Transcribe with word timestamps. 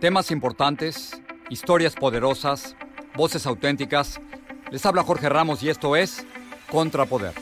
Temas 0.00 0.30
importantes, 0.30 1.20
historias 1.50 1.96
poderosas, 1.96 2.76
voces 3.16 3.44
auténticas. 3.46 4.20
Les 4.70 4.86
habla 4.86 5.02
Jorge 5.02 5.28
Ramos 5.28 5.60
y 5.64 5.70
esto 5.70 5.96
es 5.96 6.24
Contrapoder. 6.70 7.34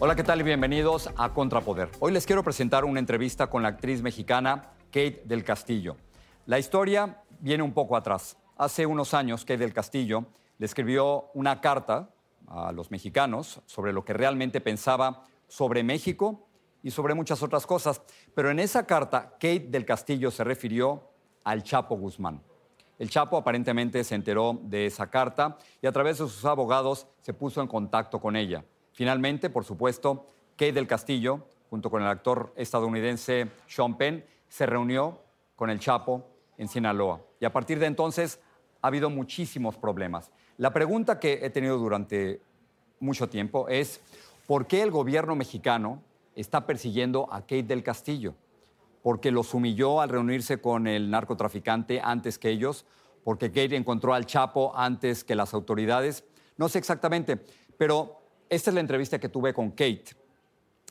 Hola, 0.00 0.14
¿qué 0.14 0.22
tal 0.22 0.40
y 0.40 0.42
bienvenidos 0.42 1.08
a 1.16 1.32
Contrapoder? 1.32 1.88
Hoy 2.00 2.12
les 2.12 2.26
quiero 2.26 2.44
presentar 2.44 2.84
una 2.84 3.00
entrevista 3.00 3.46
con 3.46 3.62
la 3.62 3.68
actriz 3.68 4.02
mexicana 4.02 4.72
Kate 4.90 5.22
del 5.24 5.44
Castillo. 5.44 5.96
La 6.44 6.58
historia 6.58 7.22
viene 7.40 7.62
un 7.62 7.72
poco 7.72 7.96
atrás. 7.96 8.36
Hace 8.58 8.84
unos 8.84 9.14
años, 9.14 9.46
Kate 9.46 9.56
del 9.56 9.72
Castillo 9.72 10.26
le 10.58 10.66
escribió 10.66 11.30
una 11.32 11.62
carta 11.62 12.10
a 12.48 12.70
los 12.70 12.90
mexicanos 12.90 13.62
sobre 13.64 13.94
lo 13.94 14.04
que 14.04 14.12
realmente 14.12 14.60
pensaba 14.60 15.24
sobre 15.48 15.82
México 15.82 16.45
y 16.86 16.92
sobre 16.92 17.14
muchas 17.14 17.42
otras 17.42 17.66
cosas. 17.66 18.00
Pero 18.32 18.48
en 18.48 18.60
esa 18.60 18.86
carta, 18.86 19.30
Kate 19.32 19.66
del 19.70 19.84
Castillo 19.84 20.30
se 20.30 20.44
refirió 20.44 21.02
al 21.42 21.64
Chapo 21.64 21.96
Guzmán. 21.96 22.40
El 22.96 23.10
Chapo 23.10 23.36
aparentemente 23.36 24.04
se 24.04 24.14
enteró 24.14 24.56
de 24.62 24.86
esa 24.86 25.10
carta 25.10 25.58
y 25.82 25.88
a 25.88 25.92
través 25.92 26.18
de 26.18 26.28
sus 26.28 26.44
abogados 26.44 27.08
se 27.22 27.34
puso 27.34 27.60
en 27.60 27.66
contacto 27.66 28.20
con 28.20 28.36
ella. 28.36 28.64
Finalmente, 28.92 29.50
por 29.50 29.64
supuesto, 29.64 30.28
Kate 30.52 30.74
del 30.74 30.86
Castillo, 30.86 31.48
junto 31.70 31.90
con 31.90 32.02
el 32.02 32.08
actor 32.08 32.52
estadounidense 32.54 33.48
Sean 33.66 33.96
Penn, 33.98 34.24
se 34.48 34.64
reunió 34.64 35.18
con 35.56 35.70
el 35.70 35.80
Chapo 35.80 36.24
en 36.56 36.68
Sinaloa. 36.68 37.20
Y 37.40 37.46
a 37.46 37.52
partir 37.52 37.80
de 37.80 37.86
entonces 37.86 38.38
ha 38.80 38.86
habido 38.86 39.10
muchísimos 39.10 39.76
problemas. 39.76 40.30
La 40.56 40.72
pregunta 40.72 41.18
que 41.18 41.40
he 41.42 41.50
tenido 41.50 41.78
durante 41.78 42.40
mucho 43.00 43.28
tiempo 43.28 43.66
es, 43.68 44.00
¿por 44.46 44.68
qué 44.68 44.82
el 44.82 44.92
gobierno 44.92 45.34
mexicano 45.34 46.04
está 46.36 46.66
persiguiendo 46.66 47.28
a 47.32 47.40
Kate 47.40 47.64
del 47.64 47.82
Castillo, 47.82 48.34
porque 49.02 49.32
los 49.32 49.54
humilló 49.54 50.00
al 50.00 50.10
reunirse 50.10 50.60
con 50.60 50.86
el 50.86 51.10
narcotraficante 51.10 52.00
antes 52.00 52.38
que 52.38 52.50
ellos, 52.50 52.84
porque 53.24 53.48
Kate 53.48 53.74
encontró 53.74 54.14
al 54.14 54.26
Chapo 54.26 54.72
antes 54.76 55.24
que 55.24 55.34
las 55.34 55.54
autoridades. 55.54 56.24
No 56.56 56.68
sé 56.68 56.78
exactamente, 56.78 57.40
pero 57.76 58.20
esta 58.48 58.70
es 58.70 58.74
la 58.74 58.80
entrevista 58.80 59.18
que 59.18 59.28
tuve 59.28 59.52
con 59.52 59.70
Kate 59.70 60.04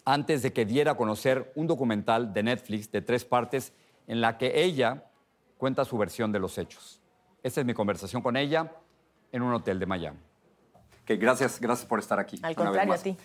antes 0.04 0.44
de 0.44 0.54
que 0.54 0.66
diera 0.66 0.92
a 0.92 0.98
conocer 0.98 1.52
un 1.56 1.66
documental 1.66 2.34
de 2.34 2.44
Netflix 2.44 2.92
de 2.92 3.02
tres 3.02 3.26
partes 3.26 3.74
en 4.08 4.22
la 4.22 4.38
que 4.38 4.64
ella 4.64 5.06
cuenta 5.58 5.84
su 5.84 5.98
versión 5.98 6.32
de 6.32 6.40
los 6.40 6.58
hechos. 6.58 7.02
Esta 7.42 7.62
es 7.62 7.66
mi 7.66 7.74
conversación 7.74 8.22
con 8.22 8.38
ella 8.38 8.72
en 9.32 9.42
un 9.42 9.54
hotel 9.54 9.80
de 9.80 9.86
Miami. 9.86 10.20
Que 11.06 11.18
gracias, 11.18 11.60
gracias 11.60 11.88
por 11.88 12.00
estar 12.00 12.20
aquí. 12.20 12.40
Al 12.42 12.56
contrario, 12.56 12.94
a 12.94 12.98
ti. 12.98 13.16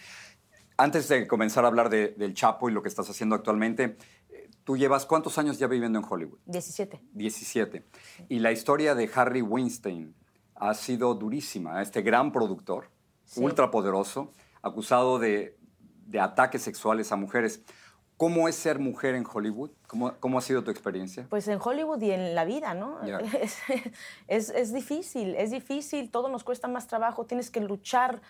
Antes 0.80 1.08
de 1.08 1.26
comenzar 1.26 1.66
a 1.66 1.68
hablar 1.68 1.90
del 1.90 2.32
Chapo 2.32 2.70
y 2.70 2.72
lo 2.72 2.80
que 2.80 2.88
estás 2.88 3.10
haciendo 3.10 3.34
actualmente, 3.34 3.98
eh, 4.30 4.48
tú 4.64 4.78
llevas 4.78 5.04
cuántos 5.04 5.36
años 5.36 5.58
ya 5.58 5.66
viviendo 5.66 5.98
en 5.98 6.06
Hollywood? 6.08 6.38
17. 6.46 7.02
17. 7.12 7.84
Y 8.30 8.38
la 8.38 8.50
historia 8.50 8.94
de 8.94 9.10
Harry 9.14 9.42
Weinstein 9.42 10.14
ha 10.54 10.72
sido 10.72 11.12
durísima. 11.12 11.82
Este 11.82 12.00
gran 12.00 12.32
productor, 12.32 12.88
ultrapoderoso, 13.36 14.32
acusado 14.62 15.18
de, 15.18 15.58
de 16.06 16.18
ataques 16.18 16.62
sexuales 16.62 17.12
a 17.12 17.16
mujeres. 17.16 17.62
¿Cómo 18.16 18.48
es 18.48 18.56
ser 18.56 18.78
mujer 18.78 19.14
en 19.16 19.26
Hollywood? 19.30 19.72
¿Cómo, 19.86 20.14
¿Cómo, 20.20 20.38
ha 20.38 20.42
sido 20.42 20.64
tu 20.64 20.70
experiencia? 20.70 21.26
Pues 21.28 21.48
en 21.48 21.58
Hollywood 21.62 22.00
y 22.02 22.10
en 22.10 22.34
la 22.34 22.44
vida, 22.44 22.72
¿no? 22.74 22.98
Es, 23.40 23.58
es, 24.28 24.50
es, 24.50 24.72
difícil, 24.72 25.34
es 25.36 25.50
difícil, 25.50 26.10
todo 26.10 26.28
nos 26.28 26.44
cuesta 26.44 26.68
más 26.68 26.86
trabajo, 26.86 27.24
tienes 27.24 27.50
que 27.50 27.60
luchar 27.60 28.20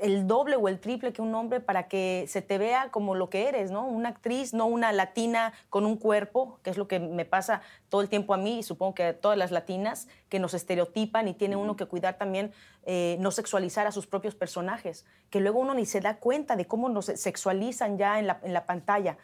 el 0.00 0.26
doble 0.26 0.56
o 0.56 0.68
el 0.68 0.80
triple 0.80 1.12
que 1.12 1.20
un 1.20 1.34
hombre 1.34 1.60
para 1.60 1.88
que 1.88 2.24
se 2.26 2.40
te 2.40 2.56
vea 2.56 2.90
como 2.90 3.14
lo 3.14 3.28
que 3.28 3.48
eres, 3.48 3.70
¿no? 3.70 3.86
Una 3.86 4.08
actriz, 4.08 4.54
no 4.54 4.66
una 4.66 4.92
latina 4.92 5.52
con 5.68 5.84
un 5.84 5.96
cuerpo, 5.96 6.58
que 6.62 6.70
es 6.70 6.78
lo 6.78 6.88
que 6.88 6.98
me 6.98 7.24
pasa 7.24 7.60
todo 7.88 8.00
el 8.00 8.08
tiempo 8.08 8.32
a 8.32 8.38
mí 8.38 8.60
y 8.60 8.62
supongo 8.62 8.94
que 8.94 9.04
a 9.04 9.20
todas 9.20 9.36
las 9.36 9.50
latinas, 9.50 10.08
que 10.28 10.38
nos 10.38 10.54
estereotipan 10.54 11.28
y 11.28 11.34
tiene 11.34 11.56
uno 11.56 11.76
que 11.76 11.86
cuidar 11.86 12.16
también 12.16 12.52
eh, 12.84 13.16
no 13.20 13.30
sexualizar 13.30 13.86
a 13.86 13.92
sus 13.92 14.06
propios 14.06 14.34
personajes, 14.34 15.04
que 15.28 15.40
luego 15.40 15.60
uno 15.60 15.74
ni 15.74 15.84
se 15.84 16.00
da 16.00 16.16
cuenta 16.16 16.56
de 16.56 16.66
cómo 16.66 16.88
nos 16.88 17.06
sexualizan 17.06 17.98
ya 17.98 18.18
en 18.18 18.26
la, 18.26 18.40
en 18.42 18.54
la 18.54 18.66
pantalla. 18.66 19.18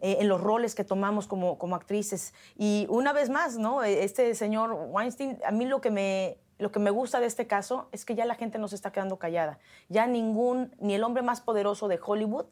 Eh, 0.00 0.18
en 0.20 0.28
los 0.28 0.40
roles 0.40 0.74
que 0.74 0.84
tomamos 0.84 1.26
como, 1.26 1.58
como 1.58 1.74
actrices. 1.74 2.34
Y 2.56 2.86
una 2.90 3.12
vez 3.12 3.30
más, 3.30 3.56
¿no? 3.56 3.82
Este 3.82 4.34
señor 4.34 4.72
Weinstein, 4.90 5.38
a 5.44 5.50
mí 5.50 5.64
lo 5.64 5.80
que 5.80 5.90
me 5.90 6.36
lo 6.58 6.72
que 6.72 6.78
me 6.78 6.90
gusta 6.90 7.20
de 7.20 7.26
este 7.26 7.46
caso 7.46 7.88
es 7.92 8.04
que 8.04 8.14
ya 8.14 8.24
la 8.24 8.34
gente 8.34 8.58
no 8.58 8.68
se 8.68 8.74
está 8.74 8.92
quedando 8.92 9.18
callada. 9.18 9.58
Ya 9.88 10.06
ningún, 10.06 10.74
ni 10.80 10.94
el 10.94 11.04
hombre 11.04 11.22
más 11.22 11.40
poderoso 11.40 11.88
de 11.88 12.00
Hollywood 12.04 12.46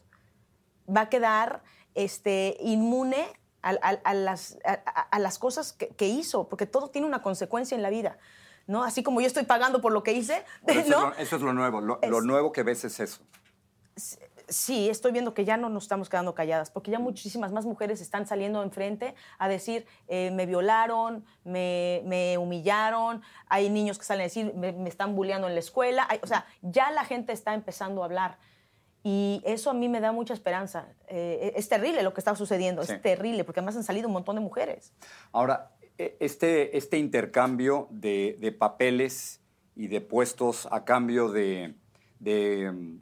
va 0.89 1.03
a 1.03 1.09
quedar 1.09 1.63
este, 1.95 2.57
inmune 2.61 3.27
a, 3.63 3.73
las, 4.15 4.59
a, 5.11 5.19
las, 5.19 5.39
cosas 5.41 5.73
que, 5.73 6.07
hizo, 6.07 6.49
porque 6.49 6.67
todo 6.67 6.89
tiene 6.89 7.09
una 7.09 7.21
consecuencia 7.21 7.75
en 7.75 7.83
la 7.83 7.91
vida. 7.91 8.17
¿no? 8.69 8.85
Así 8.85 9.03
como 9.03 9.21
yo 9.21 9.27
estoy 9.27 9.43
pagando 9.43 9.81
por 9.81 9.93
lo 9.93 10.05
que 10.05 10.13
hice. 10.13 10.45
Eso, 10.69 10.81
es, 10.81 10.89
lo, 10.89 11.15
eso 11.15 11.37
es 11.37 11.43
lo 11.43 11.53
nuevo. 11.53 11.81
Lo, 11.81 11.99
lo 12.01 12.21
nuevo 12.21 12.53
que 12.53 12.63
ves 12.63 12.85
es 12.85 13.01
eso 13.01 13.23
sí, 14.49 14.89
estoy 14.89 15.13
viendo 15.13 15.35
que 15.35 15.45
ya 15.45 15.57
no 15.57 15.69
nos 15.69 15.85
estamos 15.85 16.09
quedando 16.09 16.35
calladas, 16.35 16.71
porque 16.71 16.91
ya 16.91 16.99
muchísimas 16.99 17.53
más 17.53 17.65
mujeres 17.65 18.01
están 18.01 18.27
saliendo 18.27 18.63
enfrente 18.63 19.15
a 19.39 19.49
decir, 19.49 19.87
eh, 20.09 20.31
me 20.31 20.47
violaron, 20.47 21.25
me, 21.45 22.37
humillaron, 22.39 23.23
hay 23.49 23.71
niños 23.71 23.99
que 23.99 24.05
salen 24.05 24.23
a 24.23 24.25
decir, 24.25 24.55
me, 24.55 24.89
están 24.89 25.15
bulleando 25.15 25.49
en 25.49 25.55
la 25.55 25.61
escuela, 25.61 26.09
o 26.23 26.27
sea, 26.27 26.47
ya 26.63 26.91
la 26.91 27.05
gente 27.05 27.33
está 27.33 27.55
empezando 27.55 28.03
a 28.03 28.07
hablar. 28.07 28.39
Y 29.03 29.41
eso 29.45 29.71
a 29.71 29.75
mí 29.75 29.89
me 29.89 30.01
da 30.01 30.11
mucha 30.11 30.35
esperanza. 30.35 30.89
Eh, 31.07 31.53
es 31.55 31.69
terrible 31.69 32.03
lo 32.03 32.13
que 32.13 32.21
está 32.21 32.35
sucediendo, 32.35 32.83
es 32.83 33.01
terrible, 33.03 33.45
porque 33.45 33.61
además 33.61 33.77
han 33.77 33.85
salido 33.85 34.09
un 34.09 34.13
montón 34.13 34.35
de 34.35 34.41
mujeres. 34.41 34.93
Ahora, 35.31 35.71
e, 35.97 36.17
este, 36.19 36.77
este 36.77 36.99
intercambio 36.99 37.87
de, 37.91 38.57
papeles 38.59 39.41
y 39.77 39.87
de 39.87 40.01
puestos 40.01 40.67
a 40.73 40.85
cambio 40.85 41.29
de 41.29 41.77
de 42.19 42.99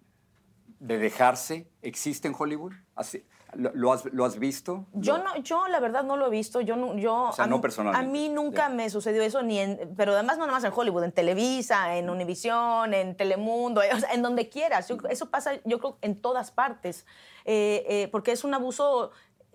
dejarse 0.87 1.67
existe 1.83 2.29
en 2.29 2.35
Hollywood? 2.39 2.73
Así, 2.95 3.25
¿lo, 3.55 3.93
has, 3.93 4.05
¿Lo 4.13 4.25
has 4.25 4.39
visto? 4.39 4.85
Yo, 4.93 5.19
no, 5.19 5.37
yo 5.39 5.67
la 5.69 5.81
verdad 5.81 6.05
no 6.05 6.17
lo 6.17 6.27
he 6.27 6.31
visto. 6.31 6.61
Yo, 6.61 6.77
no- 6.77 6.97
yo, 6.97 7.31
O 7.31 7.33
sea, 7.33 7.45
a 7.45 7.49
no 7.49 7.57
mí- 7.57 7.63
personalmente. 7.63 8.07
A 8.07 8.11
mí 8.11 8.29
nunca 8.29 8.69
me 8.69 8.91
sucedió 8.91 9.23
eso, 9.23 9.43
ni 9.43 9.59
en, 9.61 9.95
pero 9.97 10.13
además 10.13 10.39
no 10.39 10.47
nada 10.47 10.59
más 10.59 10.65
en 10.65 10.73
Hollywood, 10.75 11.05
en 11.05 11.13
Televisa, 11.13 11.97
en 11.97 12.11
Univisión, 12.11 12.93
en 12.95 13.17
Telemundo, 13.17 13.81
o 13.81 13.99
sea, 14.01 14.13
en 14.13 14.23
donde 14.23 14.49
quieras. 14.49 14.89
Yo- 14.89 14.99
eso 15.09 15.31
pasa, 15.31 15.53
yo 15.65 15.79
creo, 15.79 15.99
en 16.03 16.21
todas 16.21 16.51
partes, 16.51 17.07
Eh, 17.47 17.85
eh, 17.89 18.09
porque 18.11 18.33
es 18.33 18.43
un 18.43 18.55
abuso 18.55 19.11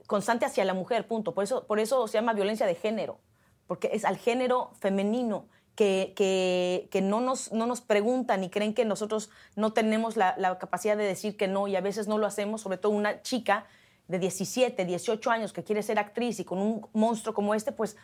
constante 0.05 0.45
hacia 0.45 0.63
la 0.63 0.75
mujer, 0.75 1.07
punto. 1.07 1.33
Por 1.33 1.43
eso, 1.43 1.65
por 1.65 1.79
eso 1.79 2.07
se 2.07 2.19
llama 2.19 2.33
violencia 2.33 2.67
de 2.67 2.75
género, 2.75 3.19
porque 3.65 3.89
es 3.93 4.05
al 4.05 4.17
género 4.17 4.71
femenino. 4.79 5.47
Que, 5.79 6.11
que- 6.13 6.89
que 6.91 7.01
no, 7.01 7.21
nos, 7.21 7.53
no 7.53 7.65
nos 7.65 7.79
preguntan 7.79 8.43
y 8.43 8.49
creen 8.49 8.73
que 8.73 8.83
nosotros 8.83 9.29
no 9.55 9.71
tenemos 9.71 10.17
la, 10.17 10.35
la 10.37 10.57
capacidad 10.59 10.97
de 10.97 11.05
decir 11.05 11.37
que 11.37 11.47
no 11.47 11.69
y 11.69 11.77
a 11.77 11.81
veces 11.81 12.05
no 12.09 12.17
lo 12.17 12.27
hacemos, 12.27 12.59
sobre 12.59 12.77
todo 12.77 12.91
una 12.91 13.21
chica 13.21 13.65
de 14.09 14.19
17, 14.19 14.83
18 14.83 15.31
años 15.31 15.53
que 15.53 15.63
quiere 15.63 15.81
ser 15.81 15.97
actriz 15.97 16.37
y 16.41 16.43
con 16.43 16.57
un 16.59 16.85
monstruo 16.91 17.33
como 17.33 17.55
este, 17.55 17.71
pues 17.71 17.95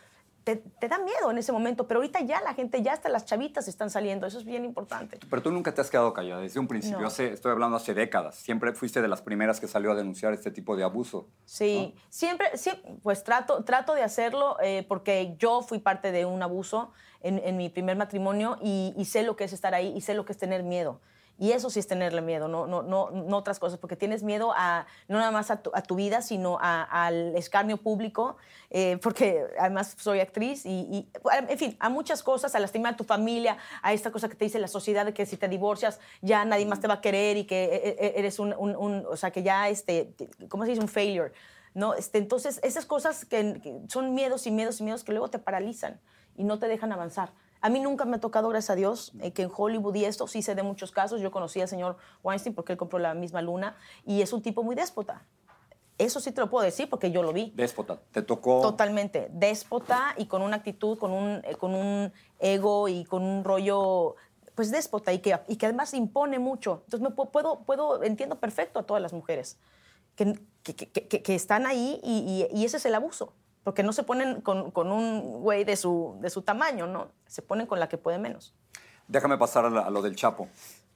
te, 0.45 0.57
te 0.57 0.87
da 0.87 0.99
miedo 0.99 1.31
en 1.31 1.39
ese 1.39 1.51
momento. 1.51 1.87
Pero 1.87 1.99
ahorita 1.99 2.21
ya 2.21 2.39
la 2.41 2.53
gente, 2.53 2.81
ya 2.83 2.93
hasta 2.93 3.09
las 3.09 3.25
chavitas 3.25 3.67
están 3.67 3.89
saliendo. 3.89 4.27
Eso 4.27 4.37
es 4.37 4.45
bien 4.45 4.63
importante. 4.63 5.19
Pero 5.27 5.41
tú 5.41 5.51
nunca 5.51 5.73
te 5.73 5.81
has 5.81 5.89
quedado 5.89 6.13
callada 6.13 6.39
desde 6.39 6.59
un 6.59 6.67
principio. 6.67 7.01
No. 7.01 7.07
Hace, 7.07 7.33
estoy 7.33 7.51
hablando 7.51 7.75
hace 7.75 7.93
décadas. 7.93 8.35
Siempre 8.35 8.71
fuiste 8.73 9.01
de 9.01 9.07
las 9.07 9.23
primeras 9.23 9.59
que 9.59 9.67
salió 9.67 9.91
a 9.91 9.95
denunciar 9.95 10.33
este 10.33 10.51
tipo 10.51 10.77
de 10.77 10.83
abuso. 10.83 11.27
Sí, 11.45 11.95
siempre, 12.09 12.55
siempre, 12.57 12.95
pues 13.01 13.23
trato, 13.23 13.63
trato 13.63 13.95
de 13.95 14.03
hacerlo 14.03 14.57
eh, 14.61 14.85
porque 14.87 15.35
yo 15.39 15.63
fui 15.63 15.79
parte 15.79 16.11
de 16.11 16.25
un 16.25 16.43
abuso 16.43 16.91
en, 17.21 17.39
en 17.39 17.57
mi 17.57 17.69
primer 17.69 17.97
matrimonio 17.97 18.57
y, 18.61 18.93
y 18.95 19.05
sé 19.05 19.23
lo 19.23 19.35
que 19.35 19.45
es 19.45 19.53
estar 19.53 19.73
ahí 19.73 19.93
y 19.97 20.01
sé 20.01 20.13
lo 20.13 20.25
que 20.25 20.31
es 20.31 20.37
tener 20.37 20.61
miedo. 20.61 21.01
Y 21.37 21.51
eso 21.51 21.69
sí 21.69 21.79
es 21.79 21.87
tenerle 21.87 22.21
miedo, 22.21 22.47
no, 22.47 22.65
no, 22.65 22.81
no, 22.81 23.11
no 23.11 23.37
otras 23.37 23.59
cosas, 23.59 23.77
porque 23.77 23.97
tienes 23.97 24.23
miedo 24.23 24.53
a, 24.55 24.85
no 25.09 25.17
nada 25.17 25.31
más 25.31 25.51
a 25.51 25.61
tu, 25.61 25.69
a 25.73 25.81
tu 25.81 25.95
vida, 25.95 26.21
sino 26.21 26.57
a- 26.61 26.83
al 26.83 27.35
escarnio 27.35 27.75
público, 27.75 28.37
eh, 28.69 28.97
porque 29.03 29.45
además 29.59 29.95
soy 29.99 30.21
actriz 30.21 30.65
y, 30.65 30.69
y, 30.69 31.09
en 31.49 31.57
fin, 31.57 31.75
a 31.81 31.89
muchas 31.89 32.23
cosas, 32.23 32.55
a 32.55 32.59
lastimar 32.59 32.93
a 32.93 32.97
tu 32.97 33.03
familia, 33.03 33.57
a 33.81 33.91
esta 33.91 34.11
cosa 34.11 34.29
que 34.29 34.35
te 34.35 34.45
dice 34.45 34.59
la 34.59 34.69
sociedad 34.69 35.05
de 35.05 35.13
que 35.13 35.25
si 35.25 35.35
te 35.35 35.49
divorcias 35.49 35.99
ya 36.21 36.45
nadie 36.45 36.65
más 36.65 36.79
te 36.79 36.87
va 36.87 36.95
a 36.95 37.01
querer 37.01 37.35
y 37.35 37.43
que 37.45 37.65
eh, 37.65 37.95
eh, 37.99 38.13
eres 38.15 38.39
un, 38.39 38.53
un- 38.57 38.75
un- 38.77 39.05
o 39.05 39.17
sea, 39.17 39.31
que 39.31 39.43
ya, 39.43 39.67
este, 39.67 40.13
¿cómo 40.47 40.63
se 40.63 40.69
dice? 40.71 40.81
Un 40.81 40.87
failure. 40.87 41.33
¿no? 41.73 41.93
Este, 41.95 42.17
entonces, 42.19 42.61
esas 42.63 42.85
cosas 42.85 43.25
que, 43.25 43.59
que 43.61 43.77
son 43.89 44.13
miedos 44.15 44.47
y 44.47 44.51
miedos 44.51 44.79
y 44.79 44.83
miedos 44.83 45.03
que 45.03 45.11
luego 45.11 45.29
te 45.29 45.39
paralizan 45.39 45.99
y 46.37 46.45
no 46.45 46.57
te 46.59 46.69
dejan 46.69 46.93
avanzar. 46.93 47.33
A 47.65 47.69
mí 47.69 47.79
nunca 47.79 48.05
me 48.05 48.17
ha 48.17 48.19
tocado, 48.19 48.47
gracias 48.49 48.69
a 48.69 48.75
Dios, 48.75 49.11
eh, 49.21 49.31
que 49.31 49.41
en 49.41 49.51
Hollywood 49.51 49.95
y 49.95 50.05
esto 50.05 50.27
sí 50.27 50.43
se 50.43 50.53
de 50.53 50.61
muchos 50.61 50.91
casos. 50.91 51.19
Yo 51.19 51.31
conocí 51.31 51.59
al 51.61 51.67
señor 51.67 51.97
Weinstein 52.21 52.53
porque 52.53 52.73
él 52.73 52.77
compró 52.77 52.99
la 52.99 53.15
misma 53.15 53.41
luna 53.41 53.75
y 54.05 54.21
es 54.21 54.33
un 54.33 54.43
tipo 54.43 54.61
muy 54.61 54.75
déspota. 54.75 55.25
Eso 55.97 56.19
sí 56.19 56.31
te 56.31 56.41
lo 56.41 56.49
puedo 56.51 56.63
decir 56.63 56.87
porque 56.87 57.09
yo 57.09 57.23
lo 57.23 57.33
vi. 57.33 57.51
Déspota. 57.55 57.97
Te 58.11 58.21
tocó. 58.21 58.61
Totalmente. 58.61 59.29
Déspota 59.31 60.13
y 60.15 60.27
con 60.27 60.43
una 60.43 60.57
actitud, 60.57 60.99
con 60.99 61.11
un, 61.11 61.41
eh, 61.43 61.55
con 61.55 61.73
un 61.73 62.13
ego 62.37 62.87
y 62.87 63.03
con 63.03 63.23
un 63.23 63.43
rollo, 63.43 64.15
pues 64.53 64.69
déspota 64.69 65.11
y 65.11 65.17
que, 65.17 65.35
y 65.47 65.55
que 65.55 65.65
además 65.65 65.95
impone 65.95 66.37
mucho. 66.37 66.81
Entonces 66.85 67.09
me 67.09 67.15
pu- 67.15 67.31
puedo, 67.31 67.61
puedo, 67.61 68.03
entiendo 68.03 68.35
perfecto 68.39 68.77
a 68.77 68.83
todas 68.83 69.01
las 69.01 69.11
mujeres 69.11 69.57
que, 70.15 70.39
que, 70.61 70.75
que- 70.75 71.07
que- 71.07 71.23
que 71.23 71.33
están 71.33 71.65
ahí 71.65 71.99
y, 72.03 72.47
y- 72.53 72.59
y 72.61 72.63
ese 72.65 72.77
es 72.77 72.85
el 72.85 72.93
abuso. 72.93 73.33
Porque 73.65 73.81
no 73.83 73.91
se 73.93 74.03
ponen 74.03 74.41
con, 74.41 74.69
con 74.69 74.91
un 74.91 75.41
güey 75.41 75.63
de 75.63 75.75
su, 75.75 76.17
de 76.21 76.29
su 76.29 76.43
tamaño, 76.43 76.85
¿no? 76.85 77.09
Se 77.25 77.41
ponen 77.41 77.65
con 77.65 77.79
la 77.79 77.89
que 77.89 77.97
puede 77.97 78.19
menos. 78.19 78.53
Déjame 79.07 79.37
pasar 79.39 79.65
a, 79.65 79.69
la- 79.71 79.81
a 79.81 79.89
lo 79.89 80.01
del 80.03 80.15
Chapo. 80.15 80.47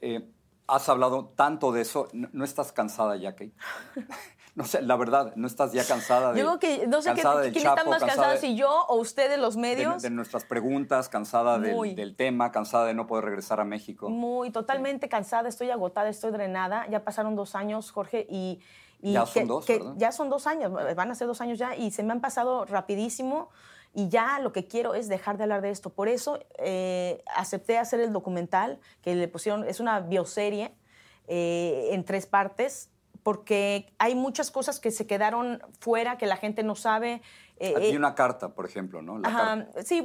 Eh, 0.01 0.23
has 0.67 0.87
hablado 0.87 1.33
tanto 1.35 1.71
de 1.71 1.81
eso. 1.81 2.07
¿No, 2.13 2.29
no 2.31 2.45
estás 2.45 2.71
cansada 2.71 3.15
ya, 3.15 3.31
Kate? 3.31 3.53
no 4.55 4.65
sé, 4.65 4.83
la 4.83 4.95
verdad, 4.97 5.33
¿no 5.35 5.47
estás 5.47 5.71
ya 5.73 5.83
cansada 5.83 6.31
de 6.33 6.39
Yo 6.41 6.59
creo 6.59 6.59
que 6.59 6.87
no 6.87 7.01
sé 7.01 7.13
qué- 7.15 7.21
quién 7.51 7.63
Chapo, 7.63 7.77
está 7.79 7.89
más 7.89 8.03
cansada 8.03 8.33
de- 8.33 8.37
si 8.39 8.55
yo 8.55 8.69
o 8.87 8.97
ustedes, 8.99 9.39
los 9.39 9.55
de, 9.55 9.61
medios. 9.61 10.03
de 10.03 10.11
nuestras 10.11 10.43
preguntas, 10.45 11.09
cansada 11.09 11.57
del, 11.57 11.95
del 11.95 12.15
tema, 12.15 12.51
cansada 12.51 12.85
de 12.85 12.93
no 12.93 13.07
poder 13.07 13.25
regresar 13.25 13.59
a 13.59 13.65
México? 13.65 14.09
Muy, 14.11 14.51
totalmente 14.51 15.09
cansada, 15.09 15.49
estoy 15.49 15.71
agotada, 15.71 16.07
estoy 16.09 16.29
drenada. 16.29 16.85
Ya 16.87 17.03
pasaron 17.03 17.35
dos 17.35 17.55
años, 17.55 17.91
Jorge, 17.91 18.27
y... 18.29 18.59
y 19.01 19.13
Ya 19.13 19.25
son 19.25 19.63
que- 19.65 19.79
dos. 19.79 19.97
Ya 19.97 20.11
son 20.11 20.29
dos 20.29 20.47
años, 20.47 20.71
van 20.71 21.11
a 21.11 21.15
ser 21.15 21.27
dos 21.27 21.41
años 21.41 21.57
ya, 21.57 21.75
y 21.75 21.91
se 21.91 22.03
me 22.03 22.11
han 22.13 22.21
pasado 22.21 22.65
rapidísimo. 22.65 23.49
Y 23.91 24.07
ya 24.09 24.37
lo 24.39 24.51
que 24.53 24.67
quiero 24.67 24.93
es 24.93 25.07
dejar 25.09 25.37
de 25.37 25.43
hablar 25.43 25.61
de 25.61 25.71
esto. 25.71 25.89
Por 25.89 26.09
eso 26.09 26.39
eh, 26.59 27.23
acepté 27.35 27.79
hacer 27.79 27.99
el 28.01 28.13
documental, 28.13 28.79
que 29.01 29.15
le 29.15 29.27
pusieron, 29.27 29.67
es 29.67 29.79
una 29.79 29.99
bioserie 29.99 30.75
eh, 31.27 31.89
en 31.91 32.05
tres 32.05 32.25
partes, 32.27 32.89
porque 33.23 33.91
hay 33.97 34.15
muchas 34.15 34.51
cosas 34.51 34.79
que 34.79 34.91
se 34.91 35.07
quedaron 35.07 35.61
fuera, 35.79 36.17
que 36.17 36.25
la 36.27 36.37
gente 36.37 36.61
no 36.63 36.75
sabe. 36.75 37.21
Eh, 37.59 37.73
Hay 37.75 37.91
eh, 37.91 37.97
una 37.97 38.15
carta, 38.15 38.49
por 38.49 38.65
ejemplo, 38.65 39.01
¿no? 39.01 39.19
La 39.19 39.27
Ajá, 39.27 39.65
carta. 39.65 39.83
sí, 39.83 40.01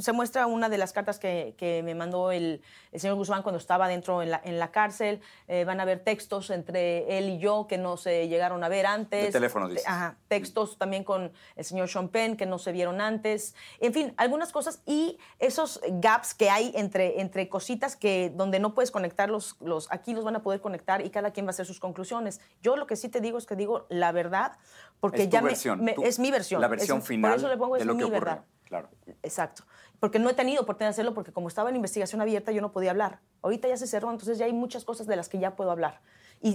se 0.00 0.12
muestra 0.12 0.46
una 0.46 0.68
de 0.68 0.78
las 0.78 0.92
cartas 0.92 1.18
que, 1.18 1.54
que 1.58 1.82
me 1.82 1.94
mandó 1.94 2.32
el, 2.32 2.62
el 2.92 3.00
señor 3.00 3.16
Guzmán 3.16 3.42
cuando 3.42 3.58
estaba 3.58 3.86
dentro 3.86 4.22
en 4.22 4.30
la, 4.30 4.40
en 4.42 4.58
la 4.58 4.70
cárcel. 4.70 5.20
Eh, 5.48 5.64
van 5.64 5.78
a 5.80 5.82
haber 5.82 6.00
textos 6.00 6.50
entre 6.50 7.18
él 7.18 7.28
y 7.28 7.38
yo 7.38 7.66
que 7.68 7.76
no 7.78 7.96
se 7.96 8.28
llegaron 8.28 8.64
a 8.64 8.68
ver 8.68 8.86
antes. 8.86 9.26
De 9.26 9.32
teléfono, 9.32 9.68
dices. 9.68 9.86
Ajá, 9.86 10.16
textos 10.28 10.78
también 10.78 11.04
con 11.04 11.32
el 11.54 11.64
señor 11.64 11.88
Sean 11.88 12.08
Penn 12.08 12.36
que 12.36 12.46
no 12.46 12.58
se 12.58 12.72
vieron 12.72 13.00
antes. 13.00 13.54
En 13.80 13.92
fin, 13.92 14.14
algunas 14.16 14.52
cosas 14.52 14.80
y 14.86 15.18
esos 15.38 15.80
gaps 15.86 16.34
que 16.34 16.48
hay 16.50 16.72
entre, 16.74 17.20
entre 17.20 17.48
cositas 17.48 17.94
que 17.96 18.32
donde 18.34 18.58
no 18.58 18.74
puedes 18.74 18.90
conectar 18.90 19.28
los, 19.28 19.56
los, 19.60 19.92
aquí 19.92 20.14
los 20.14 20.24
van 20.24 20.36
a 20.36 20.42
poder 20.42 20.60
conectar 20.60 21.04
y 21.04 21.10
cada 21.10 21.30
quien 21.32 21.46
va 21.46 21.50
a 21.50 21.50
hacer 21.50 21.66
sus 21.66 21.78
conclusiones. 21.80 22.40
Yo 22.62 22.76
lo 22.76 22.86
que 22.86 22.96
sí 22.96 23.08
te 23.08 23.20
digo 23.20 23.36
es 23.38 23.44
que 23.46 23.54
digo 23.56 23.86
la 23.90 24.12
verdad 24.12 24.52
porque 25.00 25.24
Es 25.24 25.28
ya 25.28 25.40
me- 25.42 25.48
versión, 25.48 25.82
me- 25.84 25.94
tu- 25.94 26.02
es 26.02 26.18
mi 26.18 26.30
versión. 26.30 26.60
La 26.60 26.66
Es- 26.66 26.70
versión 26.70 26.98
por 26.98 27.06
final 27.08 27.34
eso 27.36 27.48
le 27.48 27.56
pongo 27.56 27.74
de 27.74 27.80
es 27.82 27.86
lo 27.86 27.92
que 27.92 27.96
mi 27.98 28.02
ocurrió. 28.04 28.20
verdad. 28.20 28.44
Claro. 28.64 28.88
Exacto. 29.22 29.64
Porque 30.00 30.18
no 30.18 30.28
he 30.28 30.34
tenido 30.34 30.62
oportunidad 30.62 30.88
de 30.88 30.90
hacerlo 30.90 31.14
porque 31.14 31.32
como 31.32 31.48
estaba 31.48 31.70
en 31.70 31.76
investigación 31.76 32.20
abierta 32.20 32.50
yo 32.52 32.60
no 32.60 32.72
podía 32.72 32.90
hablar. 32.90 33.20
Ahorita 33.42 33.68
ya 33.68 33.76
se 33.76 33.86
cerró, 33.86 34.10
entonces 34.10 34.38
ya 34.38 34.44
hay 34.46 34.52
muchas 34.52 34.84
cosas 34.84 35.06
de 35.06 35.16
las 35.16 35.28
que 35.28 35.38
ya 35.38 35.54
puedo 35.56 35.70
hablar. 35.70 36.00
Y, 36.42 36.50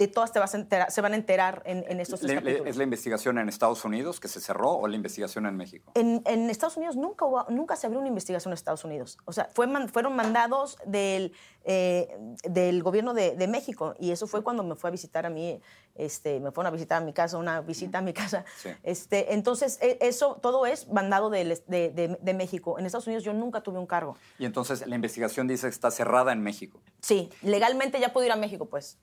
y- 0.00 0.06
todas 0.08 0.32
te 0.32 0.38
vas 0.38 0.54
a 0.54 0.58
enterar- 0.58 0.90
se 0.90 1.00
van 1.02 1.12
a 1.12 1.16
enterar 1.16 1.62
en, 1.66 1.84
en 1.88 2.00
estos 2.00 2.20
tres 2.20 2.32
capítulos. 2.34 2.66
¿Es 2.66 2.76
la 2.76 2.84
investigación 2.84 3.38
en 3.38 3.48
Estados 3.48 3.84
Unidos 3.84 4.18
que 4.18 4.28
se 4.28 4.40
cerró 4.40 4.72
o 4.72 4.88
la 4.88 4.96
investigación 4.96 5.46
en 5.46 5.56
México? 5.56 5.92
En, 5.94 6.22
en 6.24 6.48
Estados 6.50 6.76
Unidos 6.76 6.96
nunca, 6.96 7.24
hubo- 7.26 7.46
nunca 7.50 7.76
se 7.76 7.86
abrió 7.86 8.00
una 8.00 8.08
investigación 8.08 8.52
en 8.52 8.54
Estados 8.54 8.84
Unidos. 8.84 9.18
O 9.26 9.32
sea, 9.32 9.48
fue 9.52 9.66
fueron 9.88 10.16
mandados 10.16 10.78
del, 10.86 11.32
eh, 11.64 12.16
del 12.44 12.82
gobierno 12.82 13.12
de, 13.14 13.36
de 13.36 13.46
México. 13.48 13.94
Y 14.00 14.10
eso 14.10 14.26
fue 14.26 14.42
cuando 14.42 14.62
me 14.64 14.74
fue 14.74 14.88
a 14.88 14.90
visitar 14.90 15.26
a 15.26 15.30
mí, 15.30 15.60
este, 15.94 16.40
me 16.40 16.50
fueron 16.50 16.72
a 16.72 16.74
visitar 16.74 17.02
a 17.02 17.04
mi 17.04 17.12
casa, 17.12 17.36
una 17.36 17.60
visita 17.60 17.98
a 17.98 18.02
mi 18.02 18.12
casa. 18.14 18.44
Sí. 18.56 18.70
Este, 18.82 19.34
entonces, 19.34 19.78
e- 19.82 19.98
eso 20.00 20.38
todo 20.42 20.66
es 20.66 20.88
mandado 20.88 21.28
de- 21.30 22.18
de 22.20 22.34
México. 22.34 22.78
En 22.78 22.86
Estados 22.86 23.06
Unidos 23.06 23.22
yo 23.22 23.32
nunca 23.34 23.60
tuve 23.62 23.78
un 23.78 23.86
cargo. 23.86 24.16
Y 24.38 24.44
entonces 24.46 24.86
la 24.86 24.94
investigación 24.94 25.46
dice 25.46 25.66
que 25.66 25.70
está 25.70 25.90
cerrada 25.90 26.32
en 26.32 26.40
México, 26.42 26.80
Sí, 27.00 27.30
legalmente 27.42 28.00
ya 28.00 28.12
puedo 28.12 28.26
ir 28.26 28.32
a 28.32 28.36
México, 28.36 28.66
pues. 28.66 28.98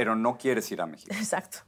Pero 0.00 0.16
no 0.16 0.38
quieres 0.38 0.72
ir 0.72 0.80
a 0.80 0.86
México. 0.86 1.14
Exacto. 1.14 1.58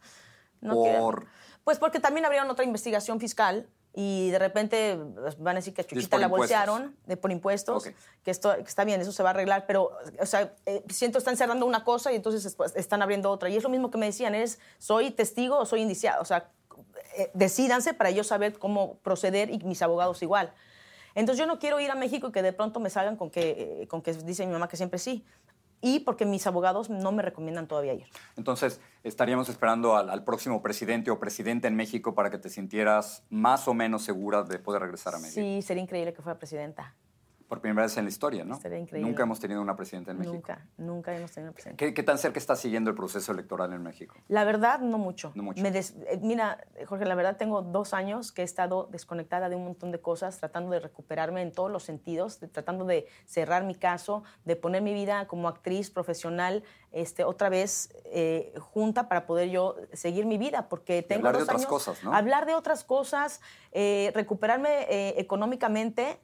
No 0.62 0.72
Por- 0.74 0.84
quiero. 0.88 1.26
Pues 1.64 1.78
porque 1.78 2.00
también 2.00 2.24
abrieron 2.24 2.48
otra 2.48 2.64
investigación 2.64 3.20
fiscal 3.20 3.68
y 3.92 4.30
de 4.30 4.38
repente 4.38 4.98
pues, 5.16 5.38
van 5.38 5.56
a 5.56 5.58
decir 5.60 5.74
que 5.74 5.82
a 5.82 5.84
Chuchita 5.84 6.16
la 6.16 6.28
bolsearon 6.28 6.96
de, 7.04 7.18
por 7.18 7.30
impuestos, 7.30 7.86
Ok. 7.86 7.94
que 8.24 8.30
esto 8.30 8.54
que 8.56 8.62
está 8.62 8.84
bien, 8.84 9.02
eso 9.02 9.12
se 9.12 9.22
va 9.22 9.28
a 9.28 9.32
arreglar, 9.34 9.66
pero 9.66 9.90
o 10.18 10.24
sea, 10.24 10.54
eh, 10.64 10.82
siento 10.88 11.18
están 11.18 11.36
cerrando 11.36 11.66
una 11.66 11.84
cosa 11.84 12.10
y 12.10 12.16
entonces 12.16 12.42
después 12.42 12.72
están 12.74 13.02
abriendo 13.02 13.30
otra. 13.30 13.50
Y 13.50 13.56
es 13.58 13.62
lo 13.62 13.68
mismo 13.68 13.90
que 13.90 13.98
me 13.98 14.06
decían, 14.06 14.34
es 14.34 14.58
soy 14.78 15.10
testigo 15.10 15.58
o 15.58 15.66
soy 15.66 15.82
indiciado, 15.82 16.22
o 16.22 16.24
sea, 16.24 16.48
eh, 17.18 17.30
decídanse 17.34 17.92
para 17.92 18.10
yo 18.12 18.24
saber 18.24 18.58
cómo 18.58 18.96
proceder 19.00 19.50
y 19.50 19.58
mis 19.58 19.82
abogados 19.82 20.22
igual. 20.22 20.54
Entonces 21.14 21.38
yo 21.38 21.46
no 21.46 21.58
quiero 21.58 21.78
ir 21.78 21.90
a 21.90 21.94
México 21.94 22.28
y 22.28 22.32
que 22.32 22.40
de 22.40 22.54
pronto 22.54 22.80
me 22.80 22.88
salgan 22.88 23.16
con 23.18 23.30
que, 23.30 23.82
eh, 23.82 23.86
con 23.88 24.00
que 24.00 24.14
dice 24.14 24.46
mi 24.46 24.52
mamá 24.54 24.68
que 24.68 24.78
siempre 24.78 24.98
sí. 24.98 25.22
Y 25.82 26.00
porque 26.00 26.24
mis 26.24 26.46
abogados 26.46 26.88
no 26.88 27.12
me 27.12 27.22
recomiendan 27.22 27.66
todavía 27.68 27.92
ir. 27.92 28.06
Entonces 28.36 28.80
estaríamos 29.02 29.48
esperando 29.50 29.96
al, 29.96 30.08
al 30.08 30.24
próximo 30.24 30.62
presidente 30.62 31.10
o 31.10 31.18
presidenta 31.18 31.68
en 31.68 31.76
México 31.76 32.14
para 32.14 32.30
que 32.30 32.38
te 32.38 32.48
sintieras 32.48 33.24
más 33.28 33.68
o 33.68 33.74
menos 33.74 34.02
segura 34.02 34.42
de 34.44 34.58
poder 34.58 34.80
regresar 34.82 35.14
a 35.14 35.18
México. 35.18 35.40
Sí, 35.40 35.60
sería 35.60 35.82
increíble 35.82 36.14
que 36.14 36.22
fuera 36.22 36.38
presidenta. 36.38 36.94
Por 37.52 37.60
primera 37.60 37.82
vez 37.82 37.94
en 37.98 38.04
la 38.04 38.08
historia, 38.08 38.44
¿no? 38.46 38.54
Estaría 38.54 38.78
increíble. 38.78 39.06
Nunca 39.06 39.24
hemos 39.24 39.38
tenido 39.38 39.60
una 39.60 39.76
presidenta 39.76 40.10
en 40.12 40.16
México. 40.20 40.32
Nunca, 40.36 40.66
nunca 40.78 41.14
hemos 41.14 41.32
tenido 41.32 41.52
presidente. 41.52 41.84
¿Qué, 41.84 41.92
qué 41.92 42.02
tan 42.02 42.16
cerca 42.16 42.38
está 42.38 42.56
siguiendo 42.56 42.88
el 42.88 42.96
proceso 42.96 43.30
electoral 43.30 43.74
en 43.74 43.82
México? 43.82 44.14
La 44.28 44.44
verdad, 44.44 44.80
no 44.80 44.96
mucho. 44.96 45.32
No 45.34 45.42
mucho. 45.42 45.62
Me 45.62 45.70
des- 45.70 45.94
eh, 46.08 46.18
mira, 46.22 46.64
Jorge, 46.86 47.04
la 47.04 47.14
verdad 47.14 47.36
tengo 47.36 47.60
dos 47.60 47.92
años 47.92 48.32
que 48.32 48.40
he 48.40 48.44
estado 48.46 48.88
desconectada 48.90 49.50
de 49.50 49.56
un 49.56 49.64
montón 49.64 49.92
de 49.92 50.00
cosas, 50.00 50.38
tratando 50.38 50.70
de 50.70 50.80
recuperarme 50.80 51.42
en 51.42 51.52
todos 51.52 51.70
los 51.70 51.82
sentidos, 51.82 52.40
de- 52.40 52.48
tratando 52.48 52.86
de 52.86 53.06
cerrar 53.26 53.64
mi 53.64 53.74
caso, 53.74 54.24
de 54.46 54.56
poner 54.56 54.80
mi 54.80 54.94
vida 54.94 55.26
como 55.28 55.46
actriz 55.46 55.90
profesional 55.90 56.64
este, 56.90 57.22
otra 57.22 57.50
vez 57.50 57.90
eh, 58.06 58.54
junta 58.60 59.10
para 59.10 59.26
poder 59.26 59.50
yo 59.50 59.76
seguir 59.92 60.24
mi 60.24 60.38
vida, 60.38 60.70
porque 60.70 61.02
tengo 61.02 61.18
hablar 61.28 61.36
de 61.36 61.42
otras 61.42 61.60
años- 61.60 61.68
cosas, 61.68 62.02
¿no? 62.02 62.14
Hablar 62.14 62.46
de 62.46 62.54
otras 62.54 62.82
cosas, 62.82 63.42
eh, 63.72 64.10
recuperarme 64.14 64.86
eh, 64.88 65.14
económicamente, 65.18 66.18